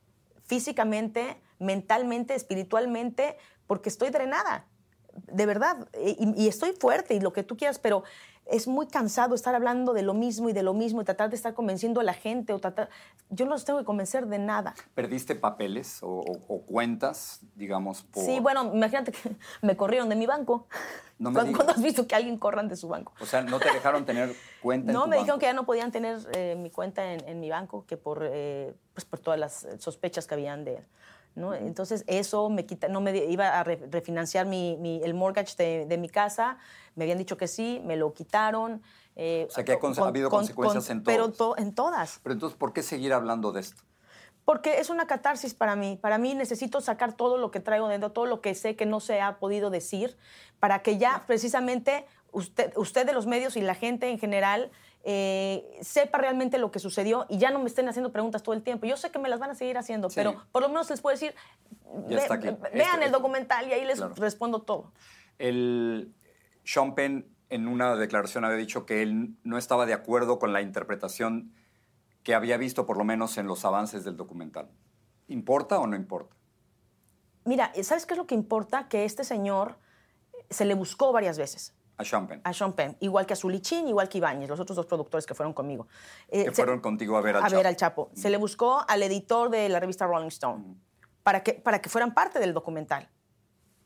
físicamente, 0.48 1.40
mentalmente, 1.60 2.34
espiritualmente, 2.34 3.36
porque 3.66 3.90
estoy 3.90 4.10
drenada 4.10 4.66
de 5.32 5.46
verdad, 5.46 5.88
y, 6.04 6.34
y 6.36 6.48
estoy 6.48 6.72
fuerte 6.72 7.14
y 7.14 7.20
lo 7.20 7.32
que 7.32 7.42
tú 7.42 7.56
quieras, 7.56 7.78
pero 7.78 8.04
es 8.48 8.66
muy 8.66 8.86
cansado 8.86 9.34
estar 9.34 9.54
hablando 9.54 9.92
de 9.92 10.02
lo 10.02 10.14
mismo 10.14 10.48
y 10.48 10.52
de 10.52 10.62
lo 10.62 10.72
mismo 10.72 11.02
y 11.02 11.04
tratar 11.04 11.28
de 11.28 11.36
estar 11.36 11.54
convenciendo 11.54 12.00
a 12.00 12.02
la 12.02 12.14
gente 12.14 12.52
o 12.52 12.58
tratar... 12.58 12.88
Yo 13.28 13.44
no 13.44 13.52
los 13.52 13.64
tengo 13.64 13.78
que 13.78 13.84
convencer 13.84 14.26
de 14.26 14.38
nada. 14.38 14.74
¿Perdiste 14.94 15.34
papeles 15.34 15.98
o, 16.00 16.22
cuentas, 16.66 17.40
digamos, 17.54 18.02
por... 18.02 18.24
Sí, 18.24 18.40
bueno, 18.40 18.72
imagínate 18.74 19.12
que 19.12 19.36
me 19.62 19.76
corrieron 19.76 20.08
de 20.08 20.16
mi 20.16 20.26
banco. 20.26 20.66
No 21.18 21.30
me 21.30 21.40
¿Cuándo, 21.52 21.72
has 21.72 21.82
visto 21.82 22.06
que 22.06 22.14
alguien 22.14 22.38
corran 22.38 22.68
de 22.68 22.76
su 22.76 22.88
banco? 22.88 23.12
O 23.20 23.26
sea, 23.26 23.42
¿no 23.42 23.60
te 23.60 23.70
dejaron 23.70 24.06
tener 24.06 24.34
cuenta 24.62 24.92
No, 24.92 25.00
en 25.00 25.04
tu 25.04 25.10
me 25.10 25.16
dijeron 25.18 25.38
que 25.38 25.46
ya 25.46 25.52
no 25.52 25.66
podían 25.66 25.92
tener 25.92 26.18
eh, 26.32 26.56
mi 26.56 26.70
cuenta 26.70 27.12
en, 27.12 27.40
mi 27.40 27.50
banco, 27.50 27.84
que 27.86 27.98
por, 27.98 28.22
eh, 28.22 28.74
pues 28.94 29.04
por 29.04 29.18
todas 29.18 29.38
las 29.38 29.66
sospechas 29.78 30.26
que 30.26 30.34
habían 30.34 30.64
de 30.64 30.76
él. 30.76 30.84
¿No? 31.38 31.54
Entonces, 31.54 32.04
eso 32.06 32.50
me 32.50 32.66
quita, 32.66 32.88
no 32.88 33.00
me 33.00 33.16
iba 33.16 33.58
a 33.58 33.64
refinanciar 33.64 34.46
mi, 34.46 35.00
el 35.02 35.14
mortgage 35.14 35.54
de, 35.56 35.86
de 35.86 35.98
mi 35.98 36.08
casa 36.08 36.58
me 36.98 37.04
habían 37.04 37.18
dicho 37.18 37.36
que 37.36 37.46
sí, 37.46 37.80
me 37.84 37.96
lo 37.96 38.12
quitaron. 38.12 38.82
Eh, 39.14 39.46
o 39.48 39.52
sea 39.52 39.64
que 39.64 39.72
ha 39.72 40.04
habido 40.04 40.30
consecuencias 40.30 40.90
en 40.90 41.04
todas. 41.04 41.32
Pero 41.36 41.56
en 41.56 41.74
todas. 41.74 42.20
Pero 42.24 42.32
entonces, 42.32 42.58
¿por 42.58 42.72
qué 42.72 42.82
seguir 42.82 43.12
hablando 43.12 43.52
de 43.52 43.60
esto? 43.60 43.82
Porque 44.44 44.80
es 44.80 44.90
una 44.90 45.06
catarsis 45.06 45.54
para 45.54 45.76
mí. 45.76 45.96
Para 46.00 46.18
mí 46.18 46.34
necesito 46.34 46.80
sacar 46.80 47.12
todo 47.12 47.38
lo 47.38 47.52
que 47.52 47.60
traigo 47.60 47.86
dentro, 47.86 48.10
todo 48.10 48.26
lo 48.26 48.40
que 48.40 48.54
sé 48.56 48.74
que 48.74 48.84
no 48.84 48.98
se 48.98 49.20
ha 49.20 49.38
podido 49.38 49.70
decir, 49.70 50.16
para 50.58 50.82
que 50.82 50.98
ya 50.98 51.24
precisamente 51.26 52.04
usted, 52.32 52.72
usted 52.76 53.06
de 53.06 53.12
los 53.12 53.26
medios 53.26 53.56
y 53.56 53.60
la 53.60 53.76
gente 53.76 54.08
en 54.08 54.18
general 54.18 54.72
eh, 55.04 55.78
sepa 55.80 56.18
realmente 56.18 56.58
lo 56.58 56.70
que 56.70 56.78
sucedió 56.78 57.26
y 57.28 57.38
ya 57.38 57.50
no 57.50 57.60
me 57.60 57.66
estén 57.66 57.88
haciendo 57.88 58.12
preguntas 58.12 58.42
todo 58.42 58.54
el 58.54 58.62
tiempo. 58.62 58.86
Yo 58.86 58.96
sé 58.96 59.10
que 59.10 59.18
me 59.18 59.28
las 59.28 59.38
van 59.38 59.50
a 59.50 59.54
seguir 59.54 59.78
haciendo, 59.78 60.08
pero 60.14 60.44
por 60.52 60.62
lo 60.62 60.68
menos 60.68 60.90
les 60.90 61.00
puedo 61.00 61.14
decir, 61.14 61.34
vean 62.06 62.30
este, 62.72 63.04
el 63.04 63.12
documental 63.12 63.68
y 63.68 63.72
ahí 63.72 63.84
les 63.84 64.00
respondo 64.16 64.62
todo. 64.62 64.92
El, 65.38 66.12
sean 66.64 66.94
Penn 66.94 67.26
en 67.50 67.68
una 67.68 67.96
declaración 67.96 68.44
había 68.44 68.58
dicho 68.58 68.84
que 68.84 69.02
él 69.02 69.36
no 69.44 69.56
estaba 69.56 69.86
de 69.86 69.94
acuerdo 69.94 70.38
con 70.38 70.52
la 70.52 70.60
interpretación 70.60 71.52
que 72.22 72.34
había 72.34 72.56
visto 72.58 72.84
por 72.84 72.98
lo 72.98 73.04
menos 73.04 73.38
en 73.38 73.46
los 73.46 73.64
avances 73.64 74.04
del 74.04 74.16
documental. 74.16 74.68
¿Importa 75.28 75.78
o 75.78 75.86
no 75.86 75.96
importa? 75.96 76.36
Mira, 77.44 77.72
¿sabes 77.82 78.04
qué 78.04 78.14
es 78.14 78.18
lo 78.18 78.26
que 78.26 78.34
importa? 78.34 78.88
Que 78.88 79.06
este 79.06 79.24
señor 79.24 79.78
se 80.50 80.66
le 80.66 80.74
buscó 80.74 81.12
varias 81.12 81.38
veces. 81.38 81.74
A 81.98 82.04
Sean 82.04 82.26
Penn. 82.26 82.40
A 82.44 82.52
Sean 82.52 82.72
Penn. 82.72 82.96
Igual 83.00 83.26
que 83.26 83.34
a 83.34 83.36
Zulichín, 83.36 83.88
igual 83.88 84.08
que 84.08 84.18
Ibáñez, 84.18 84.48
los 84.48 84.60
otros 84.60 84.76
dos 84.76 84.86
productores 84.86 85.26
que 85.26 85.34
fueron 85.34 85.52
conmigo. 85.52 85.88
Eh, 86.28 86.44
que 86.44 86.52
fueron 86.52 86.80
contigo 86.80 87.16
a 87.16 87.20
ver 87.20 87.36
al 87.36 87.42
a 87.42 87.46
Chapo. 87.46 87.56
ver 87.56 87.66
al 87.66 87.76
Chapo. 87.76 88.10
Se 88.14 88.30
le 88.30 88.36
buscó 88.36 88.84
al 88.86 89.02
editor 89.02 89.50
de 89.50 89.68
la 89.68 89.80
revista 89.80 90.06
Rolling 90.06 90.28
Stone 90.28 90.76
para, 91.22 91.42
que, 91.42 91.54
para 91.54 91.80
que 91.80 91.88
fueran 91.88 92.14
parte 92.14 92.38
del 92.38 92.54
documental 92.54 93.08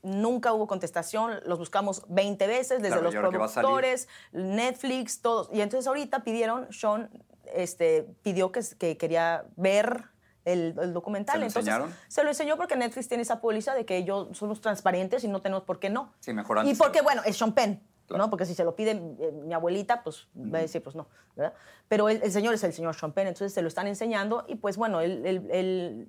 nunca 0.02 0.52
hubo 0.52 0.66
contestación, 0.66 1.40
los 1.46 1.58
buscamos 1.58 2.02
20 2.08 2.46
veces, 2.46 2.82
desde 2.82 3.00
los 3.00 3.14
productores, 3.14 4.08
Netflix, 4.32 5.20
todos. 5.20 5.48
Y 5.52 5.60
entonces 5.60 5.86
ahorita 5.86 6.24
pidieron, 6.24 6.72
Sean 6.72 7.08
este, 7.54 8.08
pidió 8.22 8.52
que, 8.52 8.62
que 8.78 8.96
quería 8.96 9.44
ver 9.56 10.04
el, 10.44 10.92
documental. 10.92 11.34
¿Se 11.34 11.40
lo 11.40 11.46
entonces, 11.46 11.68
enseñaron? 11.68 11.94
Se 12.08 12.22
lo 12.24 12.30
enseñó 12.30 12.56
porque 12.56 12.76
Netflix 12.76 13.08
tiene 13.08 13.22
esa 13.22 13.40
póliza 13.40 13.74
de 13.74 13.84
que 13.84 13.96
ellos 13.96 14.36
somos 14.36 14.60
transparentes 14.60 15.24
y 15.24 15.28
no 15.28 15.40
tenemos 15.40 15.64
por 15.64 15.78
qué 15.78 15.90
no. 15.90 16.12
Sí, 16.20 16.32
mejor 16.32 16.58
antes. 16.58 16.74
Y 16.74 16.78
porque, 16.78 17.00
bueno, 17.00 17.22
es 17.24 17.36
Sean 17.36 17.52
Penn. 17.52 17.80
¿No? 18.16 18.30
Porque 18.30 18.46
si 18.46 18.54
se 18.54 18.64
lo 18.64 18.74
pide 18.74 18.92
eh, 18.92 19.32
mi 19.44 19.54
abuelita, 19.54 20.02
pues 20.02 20.28
va 20.36 20.58
a 20.58 20.62
decir, 20.62 20.82
pues 20.82 20.96
no. 20.96 21.08
¿verdad? 21.36 21.54
Pero 21.88 22.08
el, 22.08 22.30
señor 22.30 22.54
es 22.54 22.64
el 22.64 22.72
señor 22.72 22.96
Penn, 23.12 23.28
entonces 23.28 23.52
se 23.52 23.62
lo 23.62 23.68
están 23.68 23.86
enseñando 23.86 24.44
y 24.48 24.56
pues 24.56 24.76
bueno, 24.76 25.00
él, 25.00 25.24
él 25.50 26.08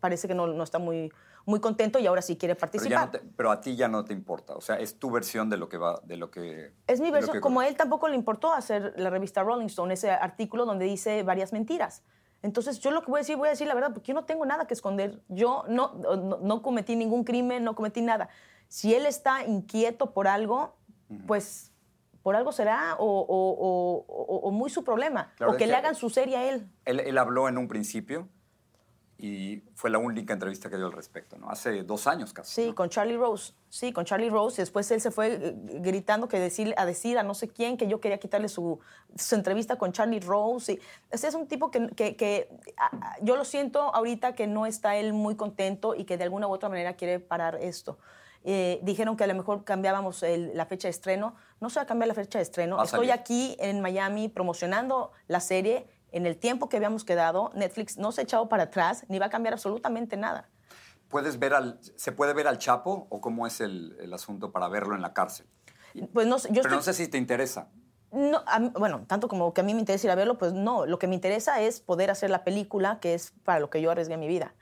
parece 0.00 0.28
que 0.28 0.34
no, 0.34 0.46
no 0.46 0.62
está 0.62 0.78
muy 0.78 1.12
muy 1.44 1.60
contento 1.60 1.98
y 1.98 2.06
ahora 2.06 2.22
sí 2.22 2.36
quiere 2.36 2.54
participar. 2.54 3.10
Pero, 3.36 3.50
a 3.50 3.60
ti 3.60 3.76
ya 3.76 3.88
no 3.88 4.04
te 4.04 4.12
importa, 4.12 4.54
o 4.54 4.60
sea, 4.60 4.76
es 4.76 4.98
tu 4.98 5.10
versión 5.10 5.50
de 5.50 5.56
lo 5.56 5.68
que 5.68 5.76
va, 5.76 6.00
de 6.04 6.16
lo 6.16 6.30
que... 6.30 6.72
Es 6.86 7.00
mi 7.00 7.10
versión, 7.10 7.40
como 7.40 7.60
a 7.60 7.68
él 7.68 7.76
tampoco 7.76 8.08
le 8.08 8.14
importó 8.14 8.52
hacer 8.52 8.94
la 8.96 9.10
revista 9.10 9.42
Rolling 9.42 9.66
Stone, 9.66 9.94
ese 9.94 10.10
artículo 10.10 10.64
donde 10.64 10.84
dice 10.84 11.22
varias 11.22 11.52
mentiras. 11.52 12.02
Entonces, 12.42 12.80
yo 12.80 12.90
lo 12.90 13.02
que 13.02 13.10
voy 13.10 13.18
a 13.18 13.22
decir, 13.22 13.36
voy 13.36 13.48
a 13.48 13.50
decir 13.50 13.68
la 13.68 13.74
verdad, 13.74 13.92
porque 13.92 14.08
yo 14.08 14.14
no 14.14 14.24
tengo 14.24 14.44
nada 14.44 14.66
que 14.66 14.74
esconder. 14.74 15.22
Yo 15.28 15.64
no, 15.68 15.94
no, 15.94 16.62
cometí 16.62 16.96
ningún 16.96 17.22
crimen, 17.22 17.62
no 17.62 17.76
cometí 17.76 18.02
nada. 18.02 18.28
Si 18.66 18.94
él 18.94 19.06
está 19.06 19.44
inquieto 19.44 20.12
por 20.12 20.26
algo, 20.26 20.74
pues 21.26 21.72
por 22.22 22.36
algo 22.36 22.52
será 22.52 22.96
o, 22.98 24.50
muy 24.52 24.70
su 24.70 24.84
problema. 24.84 25.32
o 25.46 25.56
que 25.56 25.66
le 25.66 25.74
hagan 25.74 25.94
su 25.94 26.10
serie 26.10 26.36
a 26.36 26.48
él. 26.48 26.68
él. 26.84 27.00
Él 27.00 27.18
habló 27.18 27.48
en 27.48 27.58
un 27.58 27.68
principio 27.68 28.28
y 29.22 29.62
fue 29.76 29.88
la 29.88 29.98
única 29.98 30.32
entrevista 30.32 30.68
que 30.68 30.76
dio 30.76 30.86
al 30.86 30.92
respecto, 30.92 31.38
¿no? 31.38 31.48
Hace 31.48 31.84
dos 31.84 32.08
años 32.08 32.32
casi. 32.32 32.60
Sí, 32.60 32.72
con 32.72 32.88
Charlie 32.88 33.16
Rose. 33.16 33.52
Sí, 33.68 33.92
con 33.92 34.04
Charlie 34.04 34.30
Rose. 34.30 34.60
Y 34.60 34.62
después 34.62 34.90
él 34.90 35.00
se 35.00 35.12
fue 35.12 35.34
eh, 35.34 35.54
gritando 35.80 36.26
que 36.26 36.40
decir, 36.40 36.74
a 36.76 36.84
decir 36.84 37.18
a 37.18 37.22
no 37.22 37.34
sé 37.34 37.46
quién 37.46 37.76
que 37.76 37.86
yo 37.86 38.00
quería 38.00 38.18
quitarle 38.18 38.48
su, 38.48 38.80
su 39.14 39.36
entrevista 39.36 39.76
con 39.76 39.92
Charlie 39.92 40.18
Rose. 40.18 40.72
Y, 40.72 40.80
ese 41.12 41.28
es 41.28 41.36
un 41.36 41.46
tipo 41.46 41.70
que, 41.70 41.86
que, 41.94 42.48
yo 43.22 43.36
lo 43.36 43.44
siento 43.44 43.94
ahorita 43.94 44.34
que 44.34 44.48
no 44.48 44.66
está 44.66 44.96
él 44.96 45.12
muy 45.12 45.36
contento 45.36 45.94
y 45.94 46.02
que 46.02 46.16
de 46.16 46.24
alguna 46.24 46.48
u 46.48 46.50
otra 46.50 46.68
manera 46.68 46.94
quiere 46.94 47.20
parar 47.20 47.58
esto. 47.60 47.98
Eh, 48.44 48.80
dijeron 48.82 49.16
que 49.16 49.24
a 49.24 49.26
lo 49.26 49.34
mejor 49.34 49.64
cambiábamos 49.64 50.22
la 50.22 50.66
fecha 50.66 50.88
de 50.88 50.90
estreno. 50.90 51.36
No 51.60 51.70
se 51.70 51.76
va 51.76 51.82
a 51.82 51.86
cambiar 51.86 52.08
la 52.08 52.14
fecha 52.14 52.38
de 52.38 52.42
estreno. 52.42 52.82
Estoy 52.82 53.10
aquí 53.10 53.56
en 53.60 53.80
Miami 53.80 54.28
promocionando 54.28 55.12
la 55.28 55.40
serie 55.40 55.86
en 56.12 56.26
el 56.26 56.36
tiempo 56.36 56.68
que 56.68 56.76
habíamos 56.76 57.04
quedado, 57.04 57.50
Netflix 57.54 57.96
no 57.96 58.12
se 58.12 58.20
ha 58.20 58.24
echado 58.24 58.48
para 58.48 58.64
atrás 58.64 59.04
ni 59.08 59.18
va 59.18 59.26
a 59.26 59.30
cambiar 59.30 59.54
absolutamente 59.54 60.16
nada. 60.16 60.48
¿Puedes 61.08 61.38
ver 61.38 61.54
al, 61.54 61.80
¿Se 61.96 62.12
puede 62.12 62.32
ver 62.34 62.46
al 62.46 62.58
Chapo 62.58 63.06
o 63.10 63.20
cómo 63.20 63.46
es 63.46 63.60
el, 63.60 64.12
asunto 64.14 64.52
para 64.52 64.68
verlo 64.68 64.94
en 64.94 65.02
la 65.02 65.12
cárcel? 65.12 65.46
Pues 66.12 66.26
no, 66.26 66.38
yo 66.38 66.62
Pero 66.62 66.76
no 66.76 66.82
sé 66.82 66.92
si 66.94 67.08
te 67.08 67.18
interesa. 67.18 67.68
No, 68.12 68.42
bueno, 68.78 69.04
tanto 69.06 69.26
como 69.26 69.52
que 69.54 69.62
a 69.62 69.64
mí 69.64 69.72
me 69.74 69.80
interesa 69.80 70.06
ir 70.06 70.10
a 70.10 70.14
verlo, 70.14 70.36
pues 70.36 70.52
no. 70.52 70.86
Lo 70.86 70.98
que 70.98 71.06
me 71.06 71.14
interesa 71.14 71.60
es 71.62 71.80
poder 71.80 72.10
hacer 72.10 72.30
la 72.30 72.44
película, 72.44 72.98
que 73.00 73.14
es 73.14 73.32
para 73.44 73.58
lo 73.58 73.70
que 73.70 73.80
yo 73.80 73.90
arriesgué 73.90 74.16
mi 74.18 74.28
vida. 74.28 74.54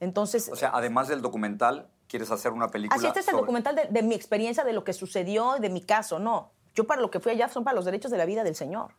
Entonces. 0.00 0.48
O 0.52 0.56
sea, 0.56 0.70
además 0.74 1.06
del 1.08 1.22
documental, 1.22 1.88
¿quieres 2.08 2.30
hacer 2.30 2.52
una 2.52 2.68
película? 2.68 2.96
Así 2.96 3.06
este 3.06 3.20
es 3.20 3.28
el 3.28 3.36
documental 3.36 3.74
de, 3.74 3.86
de, 3.88 4.02
mi 4.02 4.14
experiencia, 4.14 4.64
de 4.64 4.72
lo 4.72 4.84
que 4.84 4.92
sucedió, 4.92 5.56
de 5.58 5.70
mi 5.70 5.80
caso. 5.80 6.18
No. 6.18 6.52
Yo 6.74 6.86
para 6.86 7.00
lo 7.00 7.10
que 7.10 7.20
fui 7.20 7.32
allá 7.32 7.48
son 7.48 7.64
para 7.64 7.74
los 7.74 7.84
derechos 7.84 8.10
de 8.10 8.18
la 8.18 8.26
vida 8.26 8.44
del 8.44 8.54
Señor. 8.54 8.92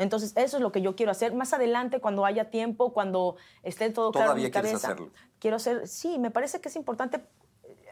Entonces, 0.00 0.32
eso 0.34 0.56
es 0.56 0.62
lo 0.62 0.72
que 0.72 0.80
yo 0.80 0.96
quiero 0.96 1.12
hacer. 1.12 1.34
Más 1.34 1.52
adelante, 1.52 2.00
cuando 2.00 2.24
haya 2.24 2.48
tiempo, 2.48 2.94
cuando 2.94 3.36
esté 3.62 3.90
todo 3.90 4.12
claro 4.12 4.34
en 4.34 4.42
mi 4.42 4.50
cabeza. 4.50 4.76
Hacerlo? 4.88 5.10
Quiero 5.38 5.56
hacer, 5.56 5.86
sí, 5.86 6.18
me 6.18 6.30
parece 6.30 6.62
que 6.62 6.70
es 6.70 6.76
importante. 6.76 7.20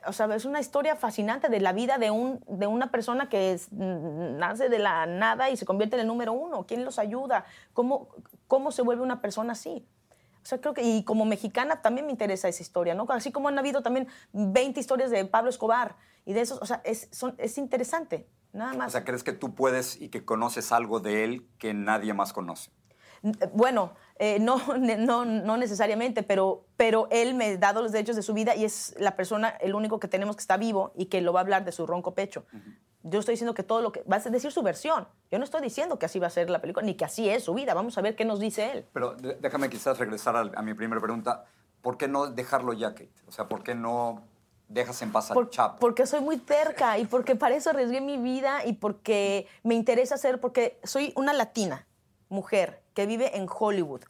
O 0.07 0.15
sea, 0.15 0.35
es 0.35 0.47
una 0.47 0.59
historia 0.59 0.97
fascinante 0.97 1.51
de 1.51 1.61
la 1.61 1.75
vida 1.75 1.99
de, 1.99 2.11
un, 2.11 2.43
de 2.49 2.67
una 2.67 2.91
persona 2.91 3.29
que 3.29 3.61
nace 3.71 4.71
de 4.71 4.79
la 4.79 5.05
nada 5.05 5.51
y 5.51 5.59
se 5.59 5.67
convierte 5.67 5.97
en 5.97 6.01
el 6.01 6.07
número 6.07 6.33
uno. 6.33 6.65
¿Quién 6.67 6.83
los 6.83 6.99
ayuda? 6.99 7.45
¿Cómo, 7.75 8.09
cómo 8.47 8.73
se 8.73 8.81
vuelve 8.81 9.03
una 9.03 9.21
persona 9.21 9.53
así? 9.53 9.87
O 10.49 10.51
sea, 10.51 10.63
creo 10.63 10.73
que, 10.73 10.81
y 10.81 11.05
como 11.05 11.27
mexicana 11.27 11.83
también 11.83 12.07
me 12.07 12.13
interesa 12.13 12.49
esa 12.49 12.63
historia, 12.63 12.95
¿no? 12.95 13.05
Así 13.11 13.31
como 13.31 13.49
han 13.49 13.59
habido 13.59 13.83
también 13.83 14.09
20 14.33 14.81
historias 14.81 15.11
de 15.11 15.23
Pablo 15.27 15.51
Escobar 15.51 15.97
y 16.25 16.33
de 16.33 16.41
esos, 16.41 16.59
o 16.63 16.65
sea, 16.65 16.81
es, 16.85 17.09
son, 17.13 17.35
es 17.37 17.59
interesante. 17.59 18.27
Nada 18.55 18.73
más. 18.73 18.87
O 18.87 18.91
sea, 18.93 19.05
¿crees 19.05 19.23
que 19.23 19.35
tú 19.35 19.55
puedes 19.55 20.01
y 20.01 20.09
que 20.09 20.25
conoces 20.25 20.73
algo 20.73 21.01
de 21.01 21.25
él 21.25 21.47
que 21.59 21.75
nadie 21.75 22.15
más 22.15 22.33
conoce? 22.33 22.71
Bueno, 23.53 23.93
eh, 24.19 24.39
no, 24.41 24.57
no, 24.79 25.27
no, 25.27 25.57
necesariamente, 25.59 26.23
pero, 26.23 26.65
pero 26.79 27.09
él 27.11 27.35
me 27.35 27.49
ha 27.49 27.57
dado 27.59 27.83
los 27.83 27.93
derechos 27.93 28.17
de 28.17 28.23
su 28.23 28.33
vida 28.33 28.57
y 28.57 28.65
es 28.65 28.95
la 28.99 29.17
persona, 29.17 29.49
el 29.49 29.75
único 29.75 30.01
que 30.01 30.09
tenemos 30.09 30.35
que 30.35 30.41
está 30.41 30.57
vivo 30.57 30.93
y 30.97 31.07
que 31.07 31.21
lo 31.21 31.35
va 31.35 31.41
a 31.41 31.43
hablar 31.43 31.67
de 31.67 31.73
su 31.73 31.87
ronco 31.87 32.15
pecho. 32.15 32.47
Yo 33.11 33.21
estoy 33.21 33.35
diciendo 33.35 33.55
que 33.55 33.63
todo 33.63 33.81
lo 33.81 33.93
que... 33.93 34.03
Va 34.03 34.17
a 34.17 34.21
decir 34.21 34.53
su 34.53 34.63
versión. 34.63 35.09
Yo 35.31 35.39
no 35.39 35.45
estoy 35.45 35.61
diciendo 35.61 35.99
que 35.99 36.07
así 36.07 36.19
va 36.19 36.27
a 36.27 36.31
ser 36.31 36.51
la 36.51 36.61
película, 36.61 36.85
ni 36.85 36.95
que 36.95 37.05
así 37.05 37.29
es 37.29 37.45
su 37.45 37.55
vida. 37.55 37.75
Vamos 37.75 37.97
a 37.99 38.01
ver 38.01 38.17
qué 38.17 38.25
nos 38.25 38.41
dice 38.41 38.71
él. 38.71 38.87
Pero 38.93 39.15
déjame 39.15 39.71
quizás 39.71 39.99
regresar 39.99 40.37
a, 40.37 40.41
a 40.55 40.63
mi 40.63 40.75
primera 40.75 41.01
pregunta. 41.01 41.45
¿Por 41.81 41.97
qué 41.97 42.09
no 42.09 42.27
dejarlo 42.27 42.73
ya, 42.73 42.91
Kate? 42.91 43.11
O 43.27 43.33
sea, 43.33 43.49
¿por 43.49 43.63
qué 43.63 43.75
no 43.75 44.23
dejas 44.69 45.01
en 45.03 45.13
paz 45.13 45.31
al 45.31 45.51
Chapo? 45.51 45.79
Porque 45.79 46.07
soy 46.07 46.21
muy 46.21 46.37
terca 46.37 46.99
y 46.99 47.07
porque 47.07 47.35
para 47.35 47.55
eso 47.55 47.71
arriesgué 47.71 48.01
mi 48.01 48.17
vida 48.19 48.65
y 48.65 48.75
porque 48.75 49.47
me 49.63 49.75
interesa 49.75 50.17
ser, 50.17 50.41
porque 50.41 50.79
soy 50.85 51.13
una 51.17 51.33
latina, 51.33 51.87
mujer, 52.29 52.83
que 52.95 53.07
vive 53.07 53.37
en 53.37 53.47
Hollywood, 53.49 54.03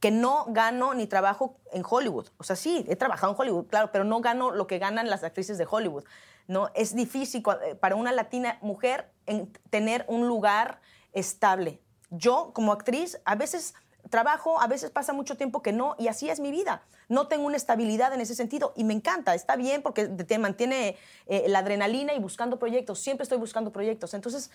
que 0.00 0.10
no 0.10 0.46
gano 0.48 0.94
ni 0.94 1.06
trabajo 1.06 1.56
en 1.72 1.82
Hollywood. 1.88 2.28
O 2.38 2.44
sea, 2.44 2.56
sí, 2.56 2.84
he 2.88 2.96
trabajado 2.96 3.32
en 3.32 3.40
Hollywood, 3.40 3.66
claro, 3.66 3.90
pero 3.92 4.04
no 4.04 4.20
gano 4.20 4.50
lo 4.50 4.66
que 4.66 4.78
ganan 4.78 5.10
las 5.10 5.24
actrices 5.24 5.58
de 5.58 5.66
Hollywood. 5.68 6.04
¿No? 6.48 6.70
Es 6.74 6.96
difícil 6.96 7.44
eh, 7.64 7.76
para 7.76 7.94
una 7.94 8.10
latina 8.10 8.58
mujer 8.60 9.08
en 9.26 9.52
tener 9.70 10.04
un 10.08 10.26
lugar 10.26 10.80
estable. 11.12 11.80
Yo, 12.10 12.52
como 12.54 12.72
actriz, 12.72 13.20
a 13.24 13.36
veces 13.36 13.74
trabajo, 14.10 14.60
a 14.60 14.66
veces 14.66 14.90
pasa 14.90 15.12
mucho 15.12 15.36
tiempo 15.36 15.62
que 15.62 15.72
no, 15.72 15.94
y 15.98 16.08
así 16.08 16.28
es 16.30 16.40
mi 16.40 16.50
vida. 16.50 16.82
No 17.08 17.28
tengo 17.28 17.46
una 17.46 17.56
estabilidad 17.56 18.12
en 18.12 18.20
ese 18.20 18.34
sentido 18.34 18.72
y 18.74 18.84
me 18.84 18.94
encanta, 18.94 19.34
está 19.34 19.56
bien 19.56 19.82
porque 19.82 20.06
te 20.08 20.38
mantiene 20.38 20.96
eh, 21.26 21.44
la 21.48 21.60
adrenalina 21.60 22.14
y 22.14 22.18
buscando 22.18 22.58
proyectos, 22.58 22.98
siempre 22.98 23.22
estoy 23.22 23.38
buscando 23.38 23.70
proyectos. 23.70 24.14
Entonces, 24.14 24.50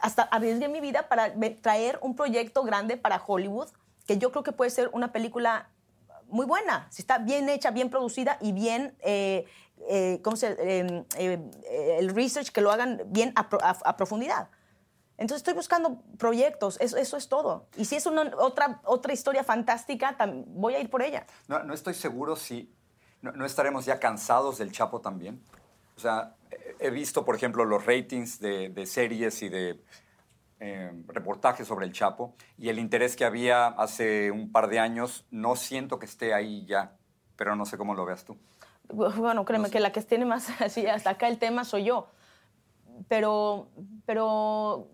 hasta 0.00 0.22
arriesgué 0.22 0.68
mi 0.68 0.80
vida 0.80 1.08
para 1.08 1.34
traer 1.60 1.98
un 2.02 2.16
proyecto 2.16 2.62
grande 2.64 2.96
para 2.96 3.22
Hollywood, 3.24 3.68
que 4.06 4.18
yo 4.18 4.30
creo 4.30 4.42
que 4.42 4.52
puede 4.52 4.70
ser 4.70 4.88
una 4.92 5.12
película 5.12 5.68
muy 6.36 6.46
buena, 6.46 6.86
si 6.90 7.02
está 7.02 7.18
bien 7.18 7.48
hecha, 7.48 7.70
bien 7.72 7.90
producida 7.90 8.38
y 8.40 8.52
bien, 8.52 8.94
eh, 9.00 9.46
eh, 9.88 10.20
¿cómo 10.22 10.36
se, 10.36 10.48
em, 10.58 11.04
eh, 11.16 11.98
el 11.98 12.14
research 12.14 12.50
que 12.50 12.60
lo 12.60 12.70
hagan 12.70 13.02
bien 13.06 13.32
a, 13.34 13.96
profundidad. 13.96 14.50
Entonces 15.18 15.38
estoy 15.38 15.54
buscando 15.54 16.02
proyectos, 16.18 16.78
eso, 16.80 16.98
eso, 16.98 17.16
es 17.16 17.28
todo. 17.28 17.66
Y 17.76 17.86
si 17.86 17.96
es 17.96 18.04
una, 18.04 18.30
otra, 18.38 18.82
otra 18.84 19.14
historia 19.14 19.42
fantástica, 19.42 20.14
voy 20.46 20.74
a 20.74 20.80
ir 20.80 20.90
por 20.90 21.02
ella. 21.02 21.26
No, 21.48 21.62
no 21.62 21.72
estoy 21.72 21.94
seguro 21.94 22.36
si 22.36 22.70
no, 23.22 23.46
estaremos 23.46 23.86
ya 23.86 23.98
cansados 23.98 24.58
del 24.58 24.70
Chapo 24.72 25.00
también. 25.00 25.42
O 25.96 26.00
sea, 26.00 26.34
he 26.78 26.90
visto, 26.90 27.24
por 27.24 27.34
ejemplo, 27.34 27.64
los 27.64 27.86
ratings 27.86 28.38
de, 28.38 28.68
de 28.68 28.84
series 28.84 29.42
y 29.42 29.48
de 29.48 29.82
eh, 30.60 30.92
reportajes 31.08 31.66
sobre 31.66 31.86
el 31.86 31.92
Chapo 31.92 32.34
y 32.56 32.68
el 32.68 32.78
interés 32.78 33.16
que 33.16 33.24
había 33.24 33.66
hace 33.66 34.30
un 34.30 34.52
par 34.52 34.68
de 34.68 34.78
años, 34.78 35.26
no 35.30 35.56
siento 35.56 35.98
que 35.98 36.06
esté 36.06 36.32
ahí 36.34 36.64
ya, 36.66 36.92
pero 37.36 37.56
no 37.56 37.66
sé 37.66 37.76
cómo 37.76 37.94
lo 37.94 38.04
veas 38.04 38.24
tú. 38.24 38.36
Bueno, 38.88 39.44
créeme 39.44 39.70
que 39.70 39.80
la 39.80 39.92
que 39.92 40.00
tiene 40.02 40.24
más 40.24 40.48
así 40.60 40.86
hasta 40.86 41.10
acá 41.10 41.28
el 41.28 41.38
tema 41.38 41.64
soy 41.64 41.84
yo. 41.84 42.08
Pero, 43.08 43.68
pero 44.06 44.88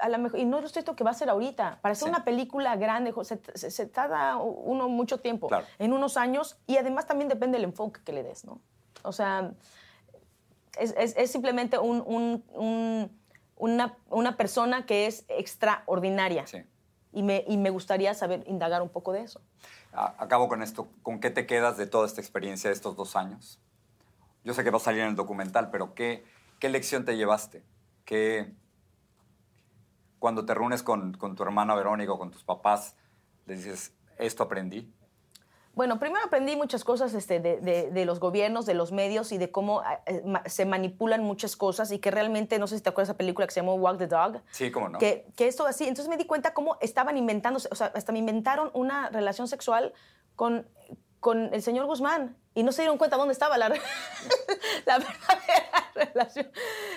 a 0.00 0.08
lo 0.08 0.18
mejor, 0.18 0.40
y 0.40 0.46
no 0.46 0.58
es 0.60 0.76
esto 0.76 0.96
que 0.96 1.04
va 1.04 1.10
a 1.10 1.14
ser 1.14 1.28
ahorita. 1.28 1.78
Para 1.82 1.92
hacer 1.92 2.08
una 2.08 2.24
película 2.24 2.74
grande 2.76 3.12
se, 3.22 3.70
se, 3.70 3.86
tarda 3.86 4.38
uno 4.38 4.88
mucho 4.88 5.20
tiempo, 5.20 5.50
en 5.78 5.92
unos 5.92 6.16
años, 6.16 6.58
y 6.66 6.78
además 6.78 7.06
también 7.06 7.28
depende 7.28 7.58
del 7.58 7.64
enfoque 7.64 8.00
que 8.02 8.12
le 8.12 8.22
des, 8.22 8.44
¿no? 8.44 8.60
O 9.02 9.12
sea, 9.12 9.52
es, 10.78 10.94
es, 10.96 11.30
simplemente 11.30 11.78
un, 11.78 12.42
un, 12.54 13.10
una, 13.64 13.96
una, 14.10 14.36
persona 14.36 14.86
que 14.86 15.06
es 15.06 15.24
extraordinaria. 15.28 16.46
Sí. 16.46 16.58
Y 17.12 17.22
me, 17.22 17.44
y 17.46 17.56
me 17.56 17.70
gustaría 17.70 18.12
saber, 18.14 18.44
indagar 18.46 18.82
un 18.82 18.88
poco 18.88 19.12
de 19.12 19.22
eso 19.22 19.40
acabo 19.94 20.48
con 20.48 20.62
esto. 20.62 20.88
¿Con 21.02 21.20
qué 21.20 21.30
te 21.30 21.46
quedas 21.46 21.76
de 21.76 21.86
toda 21.86 22.06
esta 22.06 22.20
experiencia 22.20 22.70
de 22.70 22.74
estos 22.74 22.96
dos 22.96 23.16
años? 23.16 23.60
Yo 24.42 24.54
sé 24.54 24.64
que 24.64 24.70
va 24.70 24.76
a 24.76 24.80
salir 24.80 25.00
en 25.00 25.08
el 25.08 25.16
documental, 25.16 25.70
pero 25.70 25.94
¿qué, 25.94 26.24
qué 26.58 26.68
lección 26.68 27.04
te 27.04 27.16
llevaste? 27.16 27.64
¿Qué, 28.04 28.52
cuando 30.18 30.44
te 30.44 30.54
reúnes 30.54 30.82
con, 30.82 31.14
con 31.14 31.34
tu 31.34 31.42
hermana 31.42 31.74
Verónica 31.74 32.12
o 32.12 32.18
con 32.18 32.30
tus 32.30 32.44
papás, 32.44 32.96
le 33.46 33.56
dices, 33.56 33.94
esto 34.18 34.42
aprendí? 34.42 34.92
Bueno, 35.74 35.98
primero 35.98 36.24
aprendí 36.24 36.56
muchas 36.56 36.84
cosas 36.84 37.14
este, 37.14 37.40
de, 37.40 38.04
los 38.04 38.20
gobiernos, 38.20 38.64
de 38.66 38.74
los 38.74 38.92
medios 38.92 39.32
y 39.32 39.38
de 39.38 39.50
cómo 39.50 39.82
eh, 40.06 40.22
se 40.46 40.66
manipulan 40.66 41.22
muchas 41.22 41.56
cosas 41.56 41.90
y 41.90 41.98
que 41.98 42.10
realmente, 42.10 42.58
no 42.58 42.66
sé 42.66 42.76
si 42.76 42.82
te 42.82 42.90
acuerdas 42.90 43.08
de 43.08 43.12
esa 43.12 43.18
película 43.18 43.46
que 43.46 43.52
se 43.52 43.60
llamó 43.60 43.74
Walk 43.74 43.98
the 43.98 44.06
Dog. 44.06 44.40
Sí, 44.50 44.70
cómo 44.70 44.88
no. 44.88 44.98
Que, 44.98 45.26
que 45.36 45.48
esto 45.48 45.66
así. 45.66 45.84
Entonces 45.84 46.08
me 46.08 46.16
di 46.16 46.26
cuenta 46.26 46.54
cómo 46.54 46.78
estaban 46.80 47.16
inventándose, 47.16 47.68
o 47.72 47.74
sea, 47.74 47.92
hasta 47.94 48.12
me 48.12 48.20
inventaron 48.20 48.70
una 48.72 49.08
relación 49.10 49.48
sexual 49.48 49.92
con, 50.36 50.68
con 51.18 51.52
el 51.52 51.62
señor 51.62 51.86
Guzmán 51.86 52.36
y 52.54 52.62
no 52.62 52.70
se 52.70 52.82
dieron 52.82 52.98
cuenta 52.98 53.16
dónde 53.16 53.32
estaba 53.32 53.58
la, 53.58 53.68
la 54.86 54.98
verdadera 54.98 55.90
relación. 55.94 56.50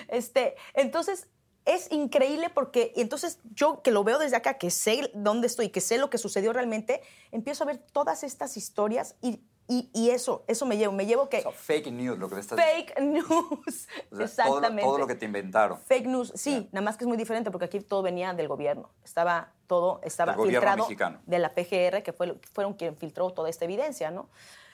Este, 0.08 0.56
entonces, 0.74 1.28
es 1.68 1.92
increíble 1.92 2.50
porque 2.50 2.94
entonces 2.96 3.40
yo 3.54 3.84
que 3.84 3.92
lo 3.92 4.04
veo 4.04 4.18
desde 4.18 4.38
acá, 4.38 4.56
que 4.58 4.72
sé 4.72 5.12
dónde 5.14 5.48
estoy, 5.48 5.70
que 5.70 5.82
sé 5.82 5.98
lo 5.98 6.10
que 6.10 6.18
sucedió 6.18 6.54
realmente, 6.54 7.02
empiezo 7.32 7.66
a 7.66 7.68
ver 7.68 7.78
todas 7.78 8.24
estas 8.24 8.56
historias 8.58 9.16
y, 9.22 9.42
y, 9.68 10.12
eso, 10.12 10.46
eso 10.48 10.66
me 10.66 10.78
llevo. 10.78 10.94
Me 10.94 11.06
llevo 11.06 11.28
que... 11.28 11.42
fake 11.42 11.92
news, 11.92 12.18
lo 12.18 12.30
que 12.30 12.40
estás 12.40 12.58
Fake 12.58 13.02
news, 13.02 13.90
exactamente. 14.18 14.84
Todo, 14.84 14.98
lo 14.98 15.08
que 15.08 15.16
te 15.16 15.26
inventaron. 15.26 15.78
Fake 15.82 16.08
news, 16.08 16.32
sí, 16.36 16.70
nada 16.72 16.86
más 16.86 16.96
que 16.96 17.04
es 17.04 17.08
muy 17.08 17.18
diferente 17.18 17.52
porque 17.52 17.66
aquí 17.66 17.82
todo 17.82 18.02
venía 18.02 18.34
del 18.34 18.48
gobierno. 18.48 18.90
Estaba 19.04 19.52
todo, 19.68 20.00
estaba 20.04 20.36
filtrado 20.36 20.84
mexicano. 20.84 21.20
de 21.26 21.40
la 21.40 21.54
PGR, 21.54 22.02
que 22.02 22.14
fue, 22.14 22.40
fueron 22.54 22.76
quien 22.76 22.96
filtró 22.96 23.30
toda 23.32 23.50
esta 23.50 23.66
evidencia, 23.66 24.10
¿no? 24.10 24.30